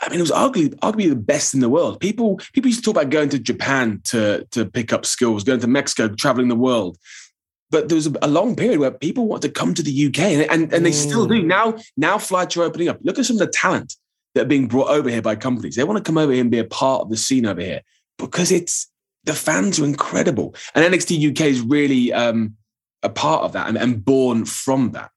[0.00, 1.98] I mean, it was arguably, arguably the best in the world.
[1.98, 5.58] People, people used to talk about going to Japan to, to pick up skills, going
[5.58, 6.96] to Mexico, traveling the world.
[7.70, 10.50] But there was a, long period where people want to come to the UK, and,
[10.50, 11.42] and, and they still do.
[11.42, 12.98] Now, now flights are opening up.
[13.02, 13.94] Look at some of the talent
[14.34, 15.76] that are being brought over here by companies.
[15.76, 17.82] They want to come over here and be a part of the scene over here
[18.16, 18.90] because it's
[19.24, 20.54] the fans are incredible.
[20.74, 22.56] And NXT UK is really um,
[23.02, 25.10] a part of that and, and born from that.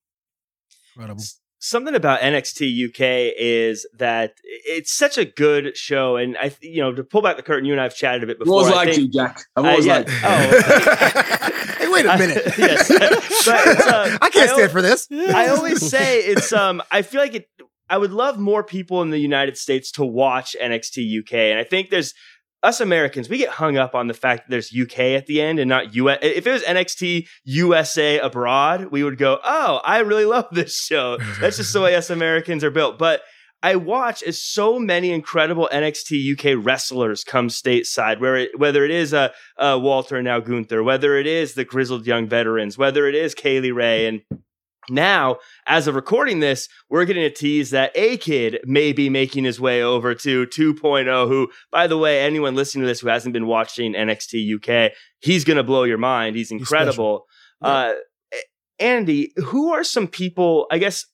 [0.96, 1.24] Incredible.
[1.64, 6.92] Something about NXT UK is that it's such a good show, and I, you know,
[6.94, 8.56] to pull back the curtain, you and I have chatted a bit before.
[8.62, 9.44] always I think- you, Jack.
[9.56, 9.98] I've Uh, always yeah.
[9.98, 10.10] liked.
[10.24, 12.44] Oh, hey, wait a minute.
[12.48, 12.92] I- yes.
[13.46, 15.08] But uh, I can't I stand al- for this.
[15.12, 17.48] I always say it's um I feel like it
[17.90, 21.64] I would love more people in the United States to watch NXT UK and I
[21.64, 22.14] think there's
[22.64, 25.60] us Americans we get hung up on the fact that there's UK at the end
[25.60, 30.26] and not US if it was NXT USA abroad we would go oh I really
[30.26, 31.18] love this show.
[31.40, 32.98] That's just the way us Americans are built.
[32.98, 33.22] But
[33.64, 38.92] I watch as so many incredible NXT UK wrestlers come stateside, where it, whether it
[38.92, 42.78] is a uh, uh, Walter and now Gunther, whether it is the grizzled young veterans,
[42.78, 44.22] whether it is Kay Lee Ray, and
[44.90, 49.44] now as of recording this, we're getting a tease that A Kid may be making
[49.44, 51.28] his way over to 2.0.
[51.28, 55.44] Who, by the way, anyone listening to this who hasn't been watching NXT UK, he's
[55.44, 56.36] gonna blow your mind.
[56.36, 57.26] He's incredible.
[57.62, 57.92] special.
[57.94, 57.94] uh,
[58.80, 60.66] Andy, who are some people?
[60.72, 61.06] I guess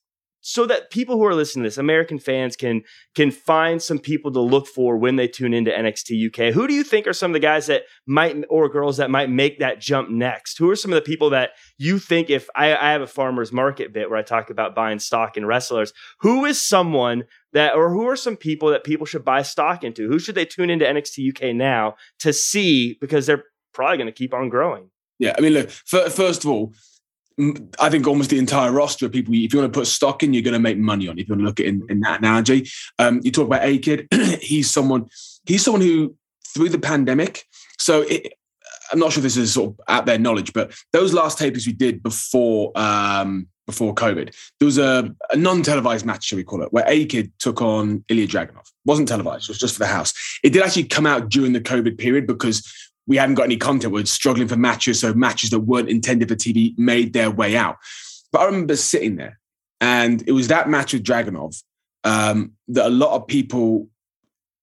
[0.48, 2.80] so that people who are listening to this, American fans, can
[3.14, 6.54] can find some people to look for when they tune into NXT UK.
[6.54, 9.28] Who do you think are some of the guys that might or girls that might
[9.28, 10.56] make that jump next?
[10.56, 13.52] Who are some of the people that you think if I, I have a farmer's
[13.52, 17.90] market bit where I talk about buying stock in wrestlers, who is someone that or
[17.90, 20.08] who are some people that people should buy stock into?
[20.08, 23.44] Who should they tune into NXT UK now to see because they're
[23.74, 24.88] probably going to keep on growing?
[25.18, 25.68] Yeah, I mean, look.
[25.68, 26.72] First of all,
[27.78, 30.34] I think almost the entire roster of people, if you want to put stock in,
[30.34, 31.18] you're going to make money on.
[31.18, 32.68] If you want to look at in, in that analogy,
[32.98, 34.08] um, you talk about A Kid.
[34.40, 35.06] he's someone.
[35.46, 36.16] He's someone who,
[36.54, 37.44] through the pandemic,
[37.78, 38.32] so it,
[38.92, 41.72] I'm not sure this is sort of out there knowledge, but those last tapings we
[41.72, 46.72] did before um, before COVID, there was a, a non-televised match, shall we call it,
[46.72, 48.66] where A Kid took on Ilya Dragunov.
[48.84, 50.12] wasn't televised; it was just for the house.
[50.42, 52.66] It did actually come out during the COVID period because
[53.08, 53.92] we haven't got any content.
[53.92, 57.78] We're struggling for matches, so matches that weren't intended for TV made their way out.
[58.30, 59.40] But I remember sitting there,
[59.80, 61.60] and it was that match with Dragunov
[62.04, 63.88] um, that a lot of people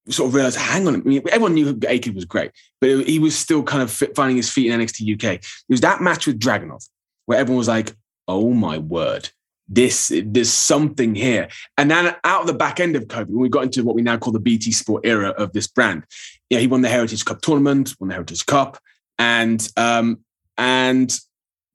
[0.09, 3.17] sort of realized, hang on, I mean, everyone knew A-Kid was great, but it, he
[3.17, 5.33] was still kind of finding his feet in NXT UK.
[5.41, 6.87] It was that match with Dragunov
[7.25, 7.95] where everyone was like,
[8.27, 9.29] oh my word,
[9.67, 11.49] this there's something here.
[11.77, 14.01] And then out of the back end of COVID, when we got into what we
[14.01, 16.03] now call the BT Sport era of this brand,
[16.49, 18.77] yeah, he won the Heritage Cup tournament, won the Heritage Cup,
[19.17, 20.19] and um,
[20.57, 21.17] and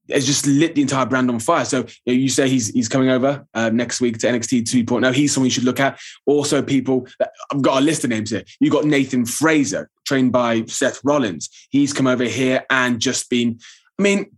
[0.08, 1.64] it's just lit the entire brand on fire.
[1.64, 5.12] So you, know, you say he's he's coming over uh, next week to NXT 2.0.
[5.14, 5.98] He's someone you should look at.
[6.26, 7.06] Also, people
[7.52, 8.44] I've got a list of names here.
[8.60, 11.48] You got Nathan Frazer, trained by Seth Rollins.
[11.70, 13.58] He's come over here and just been.
[13.98, 14.30] I mean,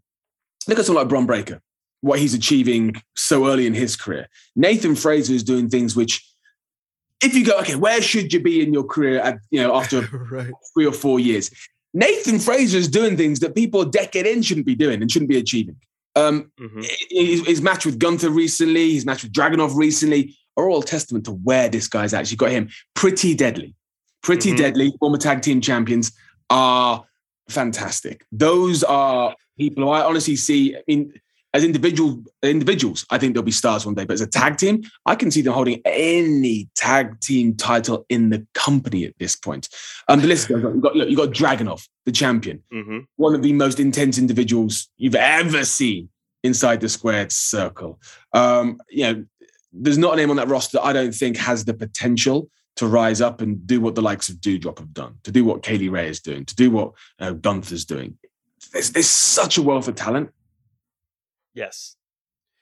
[0.66, 1.60] look at someone like Bron Breakker
[2.02, 4.28] what he's achieving so early in his career.
[4.54, 6.28] Nathan Frazer is doing things which,
[7.22, 10.00] if you go, okay, where should you be in your career at, you know, after
[10.30, 10.52] right.
[10.74, 11.50] three or four years?
[11.94, 15.28] Nathan Frazer is doing things that people a decade in shouldn't be doing and shouldn't
[15.28, 15.76] be achieving.
[16.14, 16.82] Um, mm-hmm.
[17.10, 21.32] his, his, match with Gunther recently, his match with Dragunov recently, are all testament to
[21.32, 22.68] where this guy's actually got him.
[22.94, 23.74] Pretty deadly.
[24.22, 24.58] Pretty mm-hmm.
[24.58, 24.92] deadly.
[24.98, 26.12] Former tag team champions
[26.50, 27.04] are
[27.48, 28.24] fantastic.
[28.30, 30.76] Those are people who I honestly see.
[30.76, 31.14] I mean,
[31.54, 34.04] as individual individuals, I think they'll be stars one day.
[34.04, 38.30] But as a tag team, I can see them holding any tag team title in
[38.30, 39.68] the company at this point.
[40.08, 40.74] Um, the list goes on.
[40.74, 43.00] You've got look, you've got Dragunov, the champion, mm-hmm.
[43.16, 46.08] one of the most intense individuals you've ever seen
[46.42, 48.00] inside the squared circle.
[48.32, 49.24] Um, you know,
[49.72, 52.86] there's not a name on that roster that I don't think has the potential to
[52.86, 55.76] rise up and do what the likes of Doudrop have done, to do what Kay
[55.76, 58.16] Lee Ray is doing, to do what uh, Gunther's doing.
[58.72, 60.30] There's, there's such a wealth of talent
[61.54, 61.96] Yes.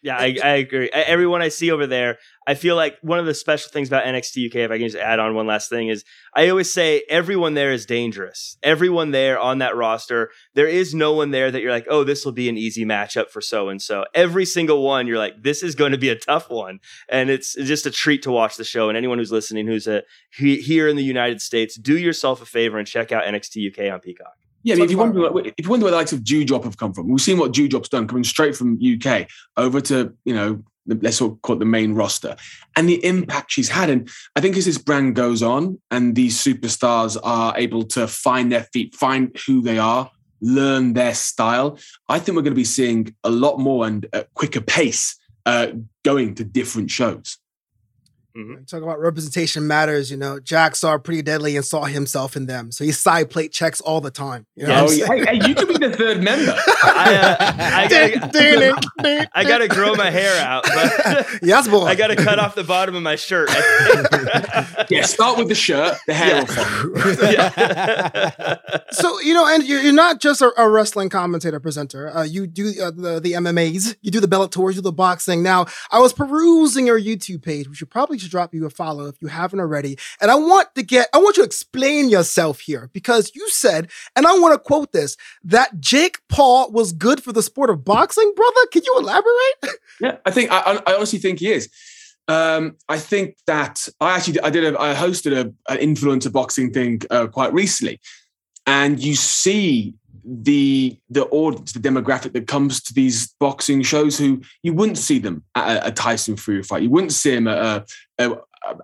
[0.02, 0.88] Yeah, I, I agree.
[0.94, 2.16] Everyone I see over there,
[2.46, 4.96] I feel like one of the special things about NXT UK, if I can just
[4.96, 8.56] add on one last thing, is I always say everyone there is dangerous.
[8.62, 12.24] Everyone there on that roster, there is no one there that you're like, oh, this
[12.24, 14.06] will be an easy matchup for so and so.
[14.14, 16.80] Every single one, you're like, this is going to be a tough one,
[17.10, 18.88] and it's just a treat to watch the show.
[18.88, 22.78] And anyone who's listening, who's a here in the United States, do yourself a favor
[22.78, 24.39] and check out NXT UK on Peacock.
[24.62, 26.76] Yeah, I mean, if you wonder, if you wonder where the likes of Doudrop have
[26.76, 30.62] come from, we've seen what Doudrop's done, coming straight from UK over to you know,
[30.86, 32.36] let's sort of call it the main roster,
[32.76, 33.88] and the impact she's had.
[33.88, 38.52] And I think as this brand goes on, and these superstars are able to find
[38.52, 42.64] their feet, find who they are, learn their style, I think we're going to be
[42.64, 45.68] seeing a lot more and a quicker pace uh,
[46.04, 47.38] going to different shows.
[48.36, 48.64] Mm-hmm.
[48.64, 50.10] Talk about representation matters.
[50.10, 53.52] You know, Jack saw Pretty Deadly and saw himself in them, so he side plate
[53.52, 54.46] checks all the time.
[54.54, 56.52] You know oh, hey, hey, you could be the third member.
[56.84, 61.86] I, uh, I, gotta, I gotta grow my hair out, but yes, boy.
[61.86, 63.50] I gotta cut off the bottom of my shirt.
[64.90, 65.98] yeah, start with the shirt.
[66.06, 66.44] The hair
[67.32, 67.52] yeah.
[67.56, 68.56] yeah.
[68.92, 72.16] so you know, and you're, you're not just a, a wrestling commentator presenter.
[72.16, 75.42] Uh, you do uh, the the MMAs, you do the Bellator, you do the boxing.
[75.42, 79.06] Now, I was perusing your YouTube page, which you probably to drop you a follow
[79.06, 79.98] if you haven't already.
[80.20, 83.90] And I want to get, I want you to explain yourself here because you said,
[84.16, 87.84] and I want to quote this, that Jake Paul was good for the sport of
[87.84, 88.66] boxing, brother.
[88.72, 89.30] Can you elaborate?
[90.02, 91.68] Yeah, I think, I, I honestly think he is.
[92.26, 96.72] Um, I think that I actually I did a, I hosted a, an influencer boxing
[96.72, 98.00] thing uh, quite recently,
[98.66, 99.94] and you see
[100.24, 105.18] the the audience, the demographic that comes to these boxing shows, who you wouldn't see
[105.18, 107.84] them at a, a Tyson Fury fight, you wouldn't see them at a,
[108.18, 108.36] a,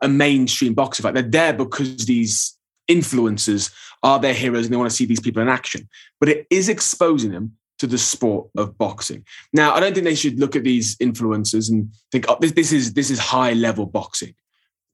[0.03, 1.15] a mainstream boxing fight.
[1.15, 2.57] They're there because these
[2.89, 3.73] influencers
[4.03, 5.89] are their heroes and they want to see these people in action.
[6.21, 9.25] But it is exposing them to the sport of boxing.
[9.53, 12.73] Now, I don't think they should look at these influencers and think, oh, this, this
[12.73, 14.35] is this is high level boxing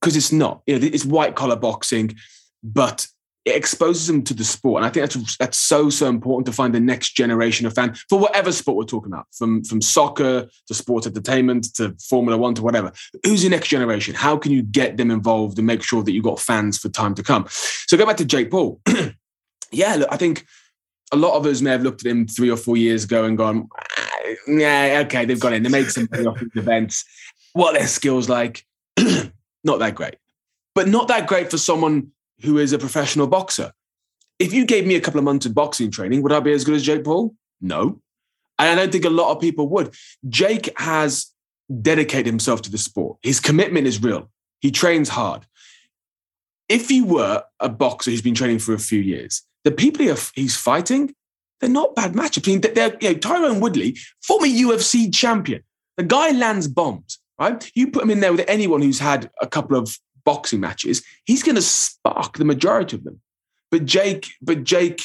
[0.01, 0.62] because it's not.
[0.66, 2.16] You know, it's white collar boxing,
[2.62, 3.07] but
[3.45, 4.78] it exposes them to the sport.
[4.78, 7.95] And I think that's that's so, so important to find the next generation of fan
[8.09, 12.55] for whatever sport we're talking about, from, from soccer to sports entertainment to Formula One
[12.55, 12.93] to whatever.
[13.24, 14.14] Who's the next generation?
[14.14, 17.14] How can you get them involved and make sure that you've got fans for time
[17.16, 17.47] to come?
[17.49, 18.80] So go back to Jake Paul.
[19.72, 20.47] yeah, look, I think
[21.11, 23.36] a lot of us may have looked at him three or four years ago and
[23.36, 25.64] gone, ah, yeah, okay, they've got in.
[25.64, 27.05] They made some off events.
[27.55, 28.64] What their skills like?
[29.64, 30.14] not that great.
[30.74, 32.12] But not that great for someone
[32.43, 33.72] who is a professional boxer.
[34.38, 36.64] If you gave me a couple of months of boxing training, would I be as
[36.64, 37.34] good as Jake Paul?
[37.61, 38.01] No.
[38.59, 39.95] And I don't think a lot of people would.
[40.28, 41.32] Jake has
[41.80, 43.18] dedicated himself to the sport.
[43.22, 44.30] His commitment is real.
[44.61, 45.47] He trains hard.
[46.68, 50.57] If you were a boxer who's been training for a few years, the people he's
[50.57, 51.14] fighting,
[51.61, 52.49] they're not bad matchups.
[52.49, 55.62] I mean, they're, you know, Tyron Woodley, former UFC champion.
[55.97, 57.70] The guy lands bombs, right?
[57.74, 61.43] You put him in there with anyone who's had a couple of boxing matches, he's
[61.43, 63.20] going to spark the majority of them.
[63.70, 65.03] But Jake, but Jake,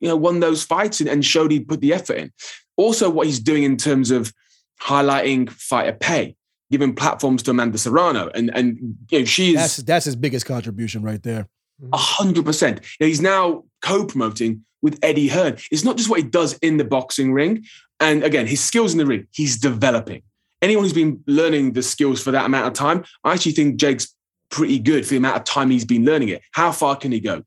[0.00, 2.32] you know, won those fights and, and showed he put the effort in.
[2.76, 4.32] Also, what he's doing in terms of
[4.80, 6.36] highlighting fighter pay,
[6.70, 11.02] giving platforms to Amanda Serrano, and and you know she's that's that's his biggest contribution
[11.02, 11.48] right there.
[11.82, 11.94] Mm-hmm.
[11.94, 12.80] A hundred percent.
[12.98, 15.56] He's now co-promoting with Eddie Hearn.
[15.70, 17.64] It's not just what he does in the boxing ring,
[18.00, 19.26] and again, his skills in the ring.
[19.32, 20.22] He's developing.
[20.62, 24.14] Anyone who's been learning the skills for that amount of time, I actually think Jake's
[24.56, 26.40] pretty good for the amount of time he's been learning it.
[26.52, 27.42] How far can he go?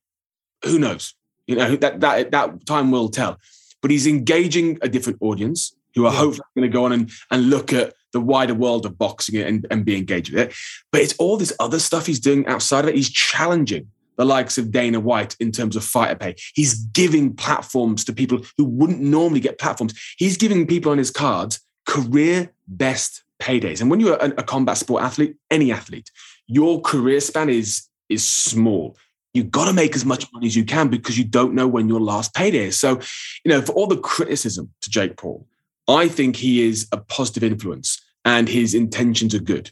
[0.63, 1.15] Who knows?
[1.47, 3.39] You know, that that that time will tell.
[3.81, 6.19] But he's engaging a different audience who are yeah.
[6.19, 9.65] hopefully going to go on and, and look at the wider world of boxing and,
[9.71, 10.55] and be engaged with it.
[10.91, 12.95] But it's all this other stuff he's doing outside of it.
[12.95, 13.87] He's challenging
[14.17, 16.35] the likes of Dana White in terms of fighter pay.
[16.53, 19.99] He's giving platforms to people who wouldn't normally get platforms.
[20.17, 23.81] He's giving people on his cards career best paydays.
[23.81, 26.11] And when you're a, a combat sport athlete, any athlete,
[26.49, 28.97] your career span is is small.
[29.33, 31.87] You've got to make as much money as you can because you don't know when
[31.87, 32.79] your last payday is.
[32.79, 32.99] So,
[33.45, 35.47] you know, for all the criticism to Jake Paul,
[35.87, 39.71] I think he is a positive influence and his intentions are good.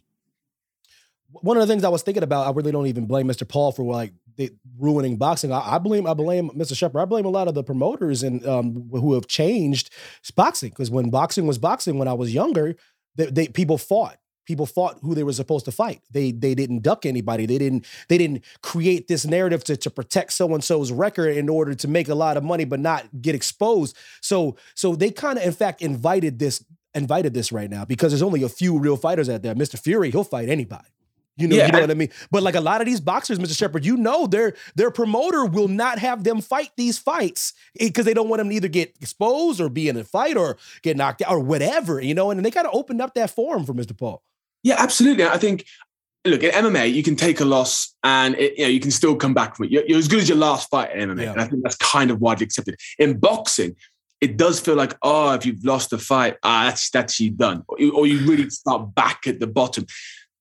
[1.31, 3.47] One of the things I was thinking about, I really don't even blame Mr.
[3.47, 4.13] Paul for like
[4.77, 5.51] ruining boxing.
[5.51, 6.77] I, I, blame I blame Mr.
[6.77, 6.99] Shepherd.
[6.99, 9.89] I blame a lot of the promoters and um, who have changed
[10.35, 12.75] boxing because when boxing was boxing when I was younger,
[13.15, 14.17] they, they, people fought
[14.47, 16.01] people fought who they were supposed to fight.
[16.09, 17.45] They they didn't duck anybody.
[17.45, 21.49] They didn't they didn't create this narrative to, to protect so and so's record in
[21.49, 23.95] order to make a lot of money but not get exposed.
[24.21, 26.63] So so they kind of in fact invited this
[26.95, 29.53] invited this right now because there's only a few real fighters out there.
[29.53, 29.77] Mr.
[29.77, 30.87] Fury, he'll fight anybody.
[31.37, 31.67] You know, yeah.
[31.67, 32.09] you know what I mean?
[32.31, 33.55] But like a lot of these boxers, Mr.
[33.55, 38.05] Shepherd, you know their their promoter will not have them fight these fights eh, because
[38.05, 40.97] they don't want them to either get exposed or be in a fight or get
[40.97, 43.73] knocked out or whatever, you know, and they kind of opened up that forum for
[43.73, 43.95] Mr.
[43.95, 44.23] Paul.
[44.63, 45.25] Yeah, absolutely.
[45.25, 45.65] I think
[46.25, 49.15] look in MMA, you can take a loss and it, you know you can still
[49.15, 49.71] come back from it.
[49.71, 51.31] You're, you're as good as your last fight in MMA, yeah.
[51.31, 52.75] and I think that's kind of widely accepted.
[52.99, 53.75] In boxing,
[54.21, 57.63] it does feel like oh, if you've lost the fight, ah, that's that's you done,
[57.67, 59.85] or you, or you really start back at the bottom.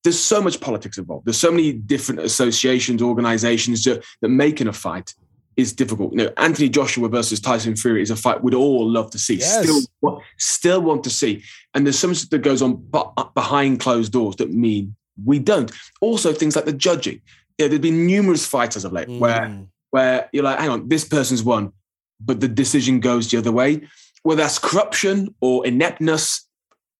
[0.05, 1.27] There's so much politics involved.
[1.27, 5.12] There's so many different associations, organizations that, that making a fight
[5.57, 6.12] is difficult.
[6.12, 9.36] You know, Anthony Joshua versus Tyson Fury is a fight we'd all love to see.
[9.36, 9.62] Yes.
[9.62, 11.42] Still, still want to see.
[11.74, 12.86] And there's so much that goes on
[13.34, 14.94] behind closed doors that mean
[15.24, 15.72] we don't.
[16.00, 17.20] Also, things like the judging.
[17.59, 19.18] You know, there's been numerous fights as of late mm.
[19.18, 21.72] where where you're like, hang on, this person's won,
[22.20, 23.88] but the decision goes the other way.
[24.24, 26.46] Whether that's corruption or ineptness,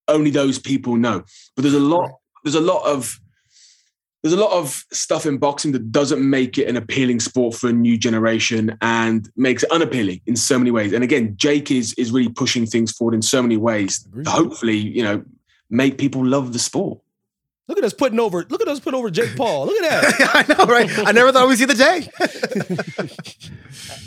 [0.07, 1.23] only those people know.
[1.55, 2.09] But there's a lot.
[2.43, 3.19] There's a lot of
[4.27, 7.69] there's a lot of stuff in boxing that doesn't make it an appealing sport for
[7.69, 10.91] a new generation and makes it unappealing in so many ways.
[10.91, 14.05] And again, Jake is is really pushing things forward in so many ways.
[14.27, 15.23] hopefully, you know,
[15.69, 16.99] make people love the sport.
[17.69, 18.45] Look at us putting over.
[18.49, 19.67] Look at us putting over Jake Paul.
[19.67, 20.47] Look at that.
[20.49, 21.07] I know, right?
[21.07, 22.09] I never thought we'd see the day.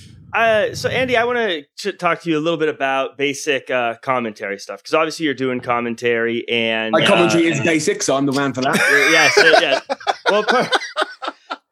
[0.33, 3.97] Uh, so Andy, I want to talk to you a little bit about basic uh,
[4.03, 8.26] commentary stuff because obviously you're doing commentary and my commentary uh, is basic, so I'm
[8.26, 8.76] the man for that.
[9.11, 9.83] yes, yes.
[10.31, 10.45] Well,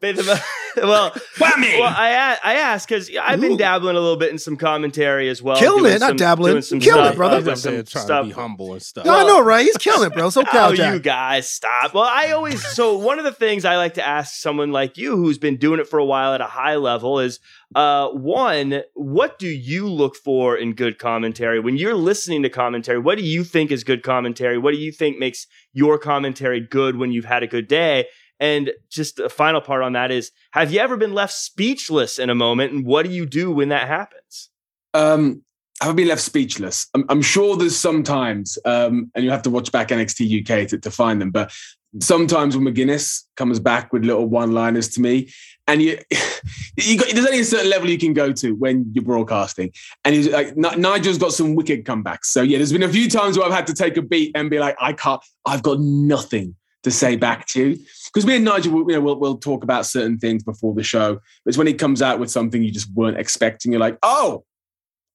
[0.03, 1.76] well, Whammy!
[1.80, 5.42] well, I I asked because I've been dabbling a little bit in some commentary as
[5.42, 5.57] well.
[5.57, 6.62] Killing it, some, not dabbling.
[6.62, 7.51] Some killing stuff, it, brother.
[7.51, 8.22] Uh, some trying stuff.
[8.22, 9.05] to be humble and stuff.
[9.05, 9.64] No, well, I know, right?
[9.64, 10.30] He's killing it, bro.
[10.30, 10.78] So proud.
[10.80, 11.94] oh, you guys, stop.
[11.94, 15.16] Well, I always so one of the things I like to ask someone like you
[15.16, 17.40] who's been doing it for a while at a high level is
[17.74, 23.01] uh, one, what do you look for in good commentary when you're listening to commentary?
[23.01, 24.59] What do you think is good commentary?
[24.59, 28.07] What do you think makes your commentary good when you've had a good day?
[28.41, 32.30] And just a final part on that is have you ever been left speechless in
[32.30, 32.72] a moment?
[32.72, 34.51] And what do you do when that happens?
[34.95, 35.43] Um,
[35.80, 36.86] have been left speechless?
[36.95, 40.78] I'm, I'm sure there's sometimes, um, and you have to watch back NXT UK to,
[40.78, 41.53] to find them, but
[42.01, 45.32] sometimes when McGuinness comes back with little one liners to me,
[45.66, 45.99] and you,
[46.76, 49.72] you got, there's only a certain level you can go to when you're broadcasting.
[50.05, 52.26] And he's like, Nigel's got some wicked comebacks.
[52.26, 54.51] So yeah, there's been a few times where I've had to take a beat and
[54.51, 57.78] be like, I can't, I've got nothing to say back to you.
[58.12, 61.14] Because me and Nigel, you know, we'll, we'll talk about certain things before the show.
[61.14, 63.72] But it's when he comes out with something you just weren't expecting.
[63.72, 64.44] You're like, oh,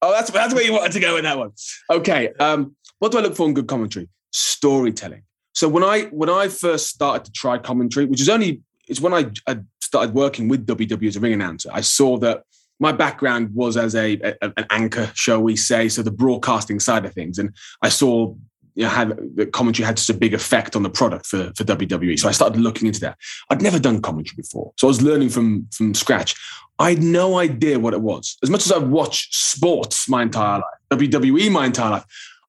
[0.01, 1.51] oh, that's that's where you wanted to go with that one.
[1.89, 2.31] Okay.
[2.39, 4.09] Um, what do I look for in good commentary?
[4.31, 5.23] Storytelling.
[5.53, 9.13] So when I when I first started to try commentary, which is only it's when
[9.13, 12.43] I, I started working with WWE as a ring announcer, I saw that
[12.79, 17.05] my background was as a, a, an anchor, shall we say, so the broadcasting side
[17.05, 18.35] of things, and I saw
[18.81, 22.19] had the commentary had such a big effect on the product for, for WWE.
[22.19, 23.17] So I started looking into that.
[23.49, 24.73] I'd never done commentary before.
[24.77, 26.35] So I was learning from from scratch.
[26.79, 28.37] I had no idea what it was.
[28.41, 32.05] As much as I've watched sports my entire life, WWE my entire life,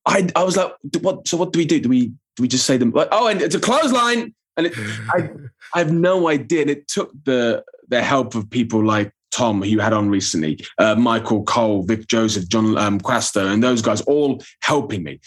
[0.07, 1.81] I I was like, what so what do we do?
[1.81, 4.35] Do we do we just say them like, oh, and it's a clothesline?
[4.57, 4.72] And it,
[5.12, 5.31] I
[5.75, 6.62] I have no idea.
[6.62, 10.61] And it took the the help of people like Tom, who you had on recently,
[10.78, 15.20] uh, Michael Cole, Vic Joseph, Jon um, Quasto, and those guys all helping me.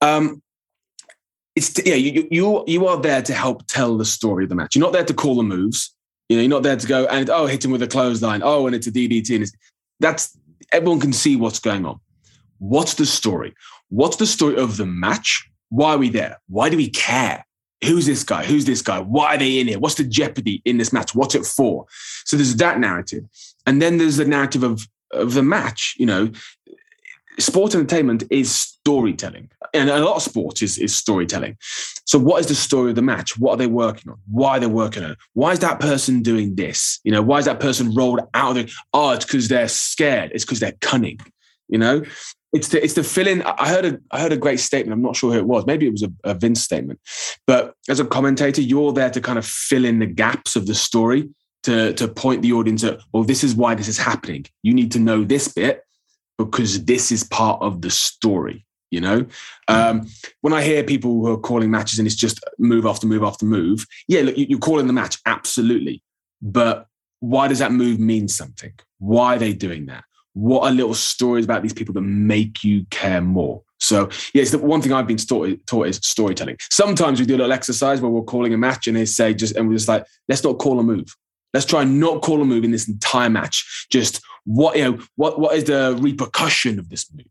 [0.00, 0.42] Um,
[1.54, 4.74] it's yeah, you, you you are there to help tell the story of the match.
[4.74, 5.94] You're not there to call the moves.
[6.28, 8.40] You know, you're not there to go and oh, hit him with a clothesline.
[8.42, 9.34] Oh, and it's a DDT.
[9.34, 9.52] And it's,
[9.98, 10.38] that's
[10.72, 12.00] everyone can see what's going on.
[12.58, 13.54] What's the story?
[13.88, 15.48] What's the story of the match?
[15.70, 16.38] Why are we there?
[16.48, 17.44] Why do we care?
[17.84, 18.44] Who's this guy?
[18.44, 19.00] Who's this guy?
[19.00, 19.78] Why are they in here?
[19.78, 21.14] What's the jeopardy in this match?
[21.14, 21.86] What's it for?
[22.24, 23.24] So there's that narrative.
[23.66, 25.94] And then there's the narrative of, of the match.
[25.98, 26.30] You know,
[27.38, 29.50] sport entertainment is storytelling.
[29.72, 31.56] And a lot of sports is, is storytelling.
[32.04, 33.38] So what is the story of the match?
[33.38, 34.18] What are they working on?
[34.30, 35.18] Why are they working on it?
[35.34, 36.98] Why is that person doing this?
[37.04, 38.72] You know, why is that person rolled out of it?
[38.92, 40.32] Oh, it's because they're scared.
[40.34, 41.20] It's because they're cunning.
[41.68, 42.02] You know,
[42.52, 44.92] it's the it's the fill I heard a I heard a great statement.
[44.92, 45.66] I'm not sure who it was.
[45.66, 47.00] Maybe it was a, a Vince statement.
[47.46, 50.74] But as a commentator, you're there to kind of fill in the gaps of the
[50.74, 51.28] story
[51.62, 53.00] to to point the audience at.
[53.12, 54.46] Well, this is why this is happening.
[54.62, 55.82] You need to know this bit
[56.38, 58.66] because this is part of the story.
[58.90, 59.26] You know,
[59.68, 60.08] um,
[60.40, 63.46] when I hear people who are calling matches and it's just move after move after
[63.46, 66.02] move, yeah, look, you're calling the match absolutely,
[66.42, 66.88] but
[67.20, 68.72] why does that move mean something?
[68.98, 70.02] Why are they doing that?
[70.40, 73.62] What are little stories about these people that make you care more?
[73.78, 76.56] So, yeah, it's the one thing I've been taught, taught is storytelling.
[76.70, 79.54] Sometimes we do a little exercise where we're calling a match and they say, just,
[79.54, 81.14] and we're just like, let's not call a move.
[81.52, 83.86] Let's try and not call a move in this entire match.
[83.90, 87.26] Just what, you know, what, what is the repercussion of this move?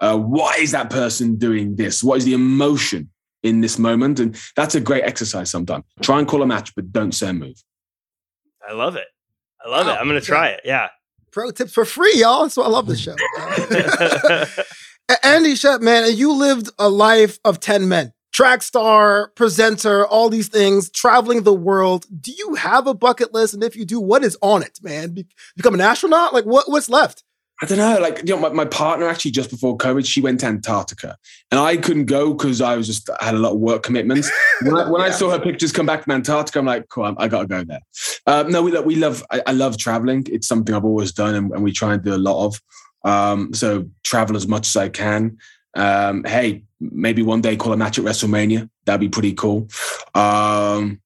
[0.00, 2.02] Uh, why is that person doing this?
[2.02, 3.10] What is the emotion
[3.42, 4.20] in this moment?
[4.20, 5.84] And that's a great exercise sometimes.
[6.02, 7.62] Try and call a match, but don't say a move.
[8.66, 9.08] I love it.
[9.64, 9.94] I love wow.
[9.94, 9.96] it.
[9.96, 10.60] I'm going to try it.
[10.64, 10.88] Yeah
[11.30, 12.48] pro tips for free, y'all.
[12.48, 13.16] So I love this show.
[15.22, 18.12] Andy Shep, man, you lived a life of 10 men.
[18.32, 22.06] Track star, presenter, all these things, traveling the world.
[22.20, 23.54] Do you have a bucket list?
[23.54, 25.10] And if you do, what is on it, man?
[25.10, 25.26] Be-
[25.56, 26.32] become an astronaut?
[26.32, 27.24] Like what, what's left?
[27.62, 27.98] I don't know.
[28.00, 31.16] Like, you know, my, my partner actually just before COVID, she went to Antarctica,
[31.50, 34.30] and I couldn't go because I was just I had a lot of work commitments.
[34.62, 35.06] When, I, when yeah.
[35.06, 37.46] I, saw her pictures come back from Antarctica, I'm like, cool, I, I got to
[37.46, 37.80] go there.
[38.26, 39.24] Uh, no, we we love.
[39.30, 40.26] I, I, love traveling.
[40.30, 42.60] It's something I've always done, and, and we try and do a lot of.
[43.02, 45.38] Um, so travel as much as I can.
[45.74, 48.68] Um, hey, maybe one day call a match at WrestleMania.
[48.84, 49.68] That'd be pretty cool.
[50.14, 51.00] Um,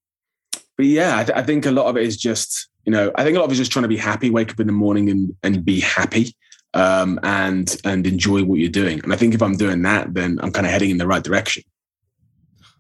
[0.77, 3.25] but yeah, I, th- I think a lot of it is just you know, I
[3.25, 5.09] think a lot of is just trying to be happy, wake up in the morning
[5.09, 6.35] and and be happy
[6.75, 9.01] um, and and enjoy what you're doing.
[9.03, 11.23] And I think if I'm doing that, then I'm kind of heading in the right
[11.23, 11.63] direction.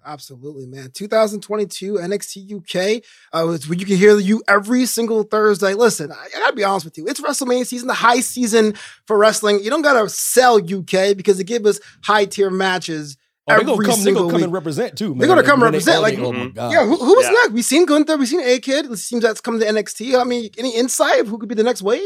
[0.06, 0.90] Absolutely, man.
[0.92, 3.02] 2022 NXT UK.
[3.32, 5.72] Uh, you can hear you every single Thursday.
[5.72, 7.06] Listen, I, I, gotta be honest with you.
[7.06, 8.74] It's WrestleMania season, the high season
[9.06, 9.64] for wrestling.
[9.64, 13.16] You don't gotta sell UK because they give us high tier matches.
[13.46, 15.10] Oh, every gonna come, single they come and represent too.
[15.10, 15.18] Man.
[15.18, 16.00] They're gonna come and represent.
[16.00, 17.32] Like, oh yeah, who, who was yeah.
[17.32, 17.50] next?
[17.50, 18.86] We've seen Gunther, we've seen A-Kid.
[18.86, 20.18] It seems that's coming to NXT.
[20.18, 22.00] I mean, any insight of who could be the next wave?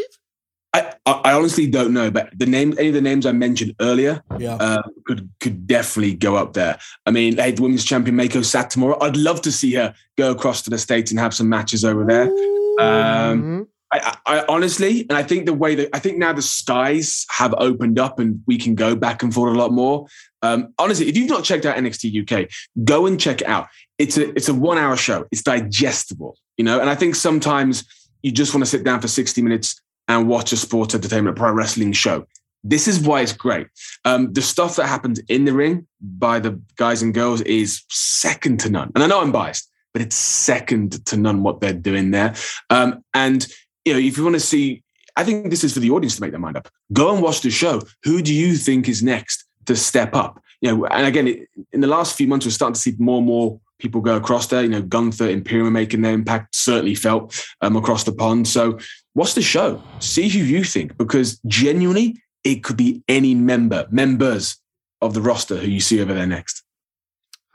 [0.74, 4.22] I, I honestly don't know, but the name, any of the names I mentioned earlier,
[4.38, 4.56] yeah.
[4.56, 6.78] uh, could could definitely go up there.
[7.06, 10.62] I mean, hey, the women's champion Meiko Satomura, I'd love to see her go across
[10.62, 12.24] to the states and have some matches over there.
[12.24, 13.62] Um, mm-hmm.
[13.90, 17.54] I, I, honestly, and I think the way that I think now the skies have
[17.56, 20.06] opened up and we can go back and forth a lot more.
[20.42, 22.50] Um, honestly, if you've not checked out NXT UK,
[22.84, 23.68] go and check it out.
[23.98, 25.26] It's a it's a one hour show.
[25.32, 26.80] It's digestible, you know.
[26.80, 27.84] And I think sometimes
[28.22, 31.52] you just want to sit down for sixty minutes and watch a sports entertainment pro
[31.52, 32.26] wrestling show.
[32.64, 33.68] This is why it's great.
[34.04, 38.60] Um, the stuff that happens in the ring by the guys and girls is second
[38.60, 38.90] to none.
[38.94, 42.34] And I know I'm biased, but it's second to none what they're doing there.
[42.68, 43.46] Um, and
[43.88, 44.82] you know, if you want to see,
[45.16, 46.68] I think this is for the audience to make their mind up.
[46.92, 47.80] Go and watch the show.
[48.04, 50.42] Who do you think is next to step up?
[50.60, 53.26] You know, and again, in the last few months, we're starting to see more and
[53.26, 54.62] more people go across there.
[54.62, 58.46] You know, Gunther, Imperium making their impact certainly felt um, across the pond.
[58.46, 58.78] So,
[59.14, 59.82] what's the show?
[60.00, 64.56] See who you think, because genuinely, it could be any member, members
[65.00, 66.62] of the roster who you see over there next.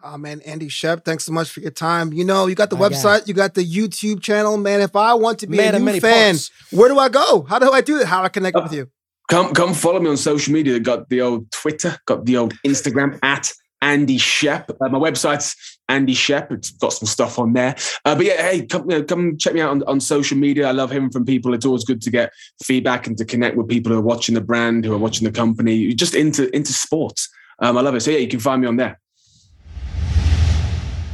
[0.05, 2.11] Oh man, Andy Shep, thanks so much for your time.
[2.11, 3.23] You know, you got the My website, guy.
[3.27, 4.81] you got the YouTube channel, man.
[4.81, 6.51] If I want to be Man a new fan, parts.
[6.71, 7.43] where do I go?
[7.47, 8.05] How do I do it?
[8.07, 8.89] How do I connect Uh, with you?
[9.29, 10.77] Come, come follow me on social media.
[10.81, 14.71] Got the old Twitter, got the old Instagram at Andy Shep.
[14.71, 15.55] Uh, my website's
[15.87, 16.51] Andy Shep.
[16.51, 17.73] It's got some stuff on there.
[18.03, 20.67] Uh, but yeah, hey, come, you know, come check me out on, on social media.
[20.67, 21.53] I love hearing from people.
[21.53, 24.41] It's always good to get feedback and to connect with people who are watching the
[24.41, 27.29] brand, who are watching the company, just into into sports.
[27.59, 28.01] Um, I love it.
[28.01, 28.99] So yeah, you can find me on there.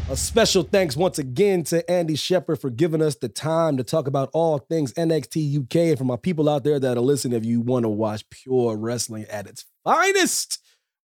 [0.10, 4.08] A special thanks once again to Andy Shepherd for giving us the time to talk
[4.08, 5.76] about all things NXT UK.
[5.76, 8.76] And for my people out there that are listening, if you want to watch pure
[8.76, 10.58] wrestling at its finest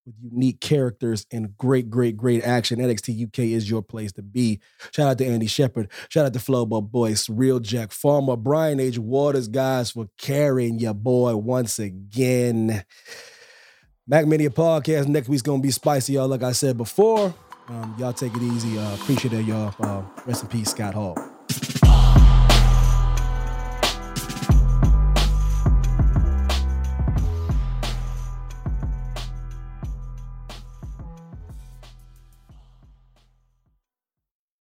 [0.04, 4.58] with unique characters and great, great, great action, NXT UK is your place to be.
[4.90, 5.88] Shout out to Andy Shepherd.
[6.08, 8.98] Shout out to Flobo Boyce, Real Jack Farmer, Brian H.
[8.98, 12.82] Waters, guys, for carrying your boy once again.
[14.10, 16.26] MackMania Podcast next week's gonna be spicy, y'all.
[16.26, 17.32] Like I said before,
[17.68, 18.78] um, y'all take it easy.
[18.78, 19.74] Uh, appreciate it, y'all.
[19.80, 21.35] Uh, rest in peace, Scott Hall.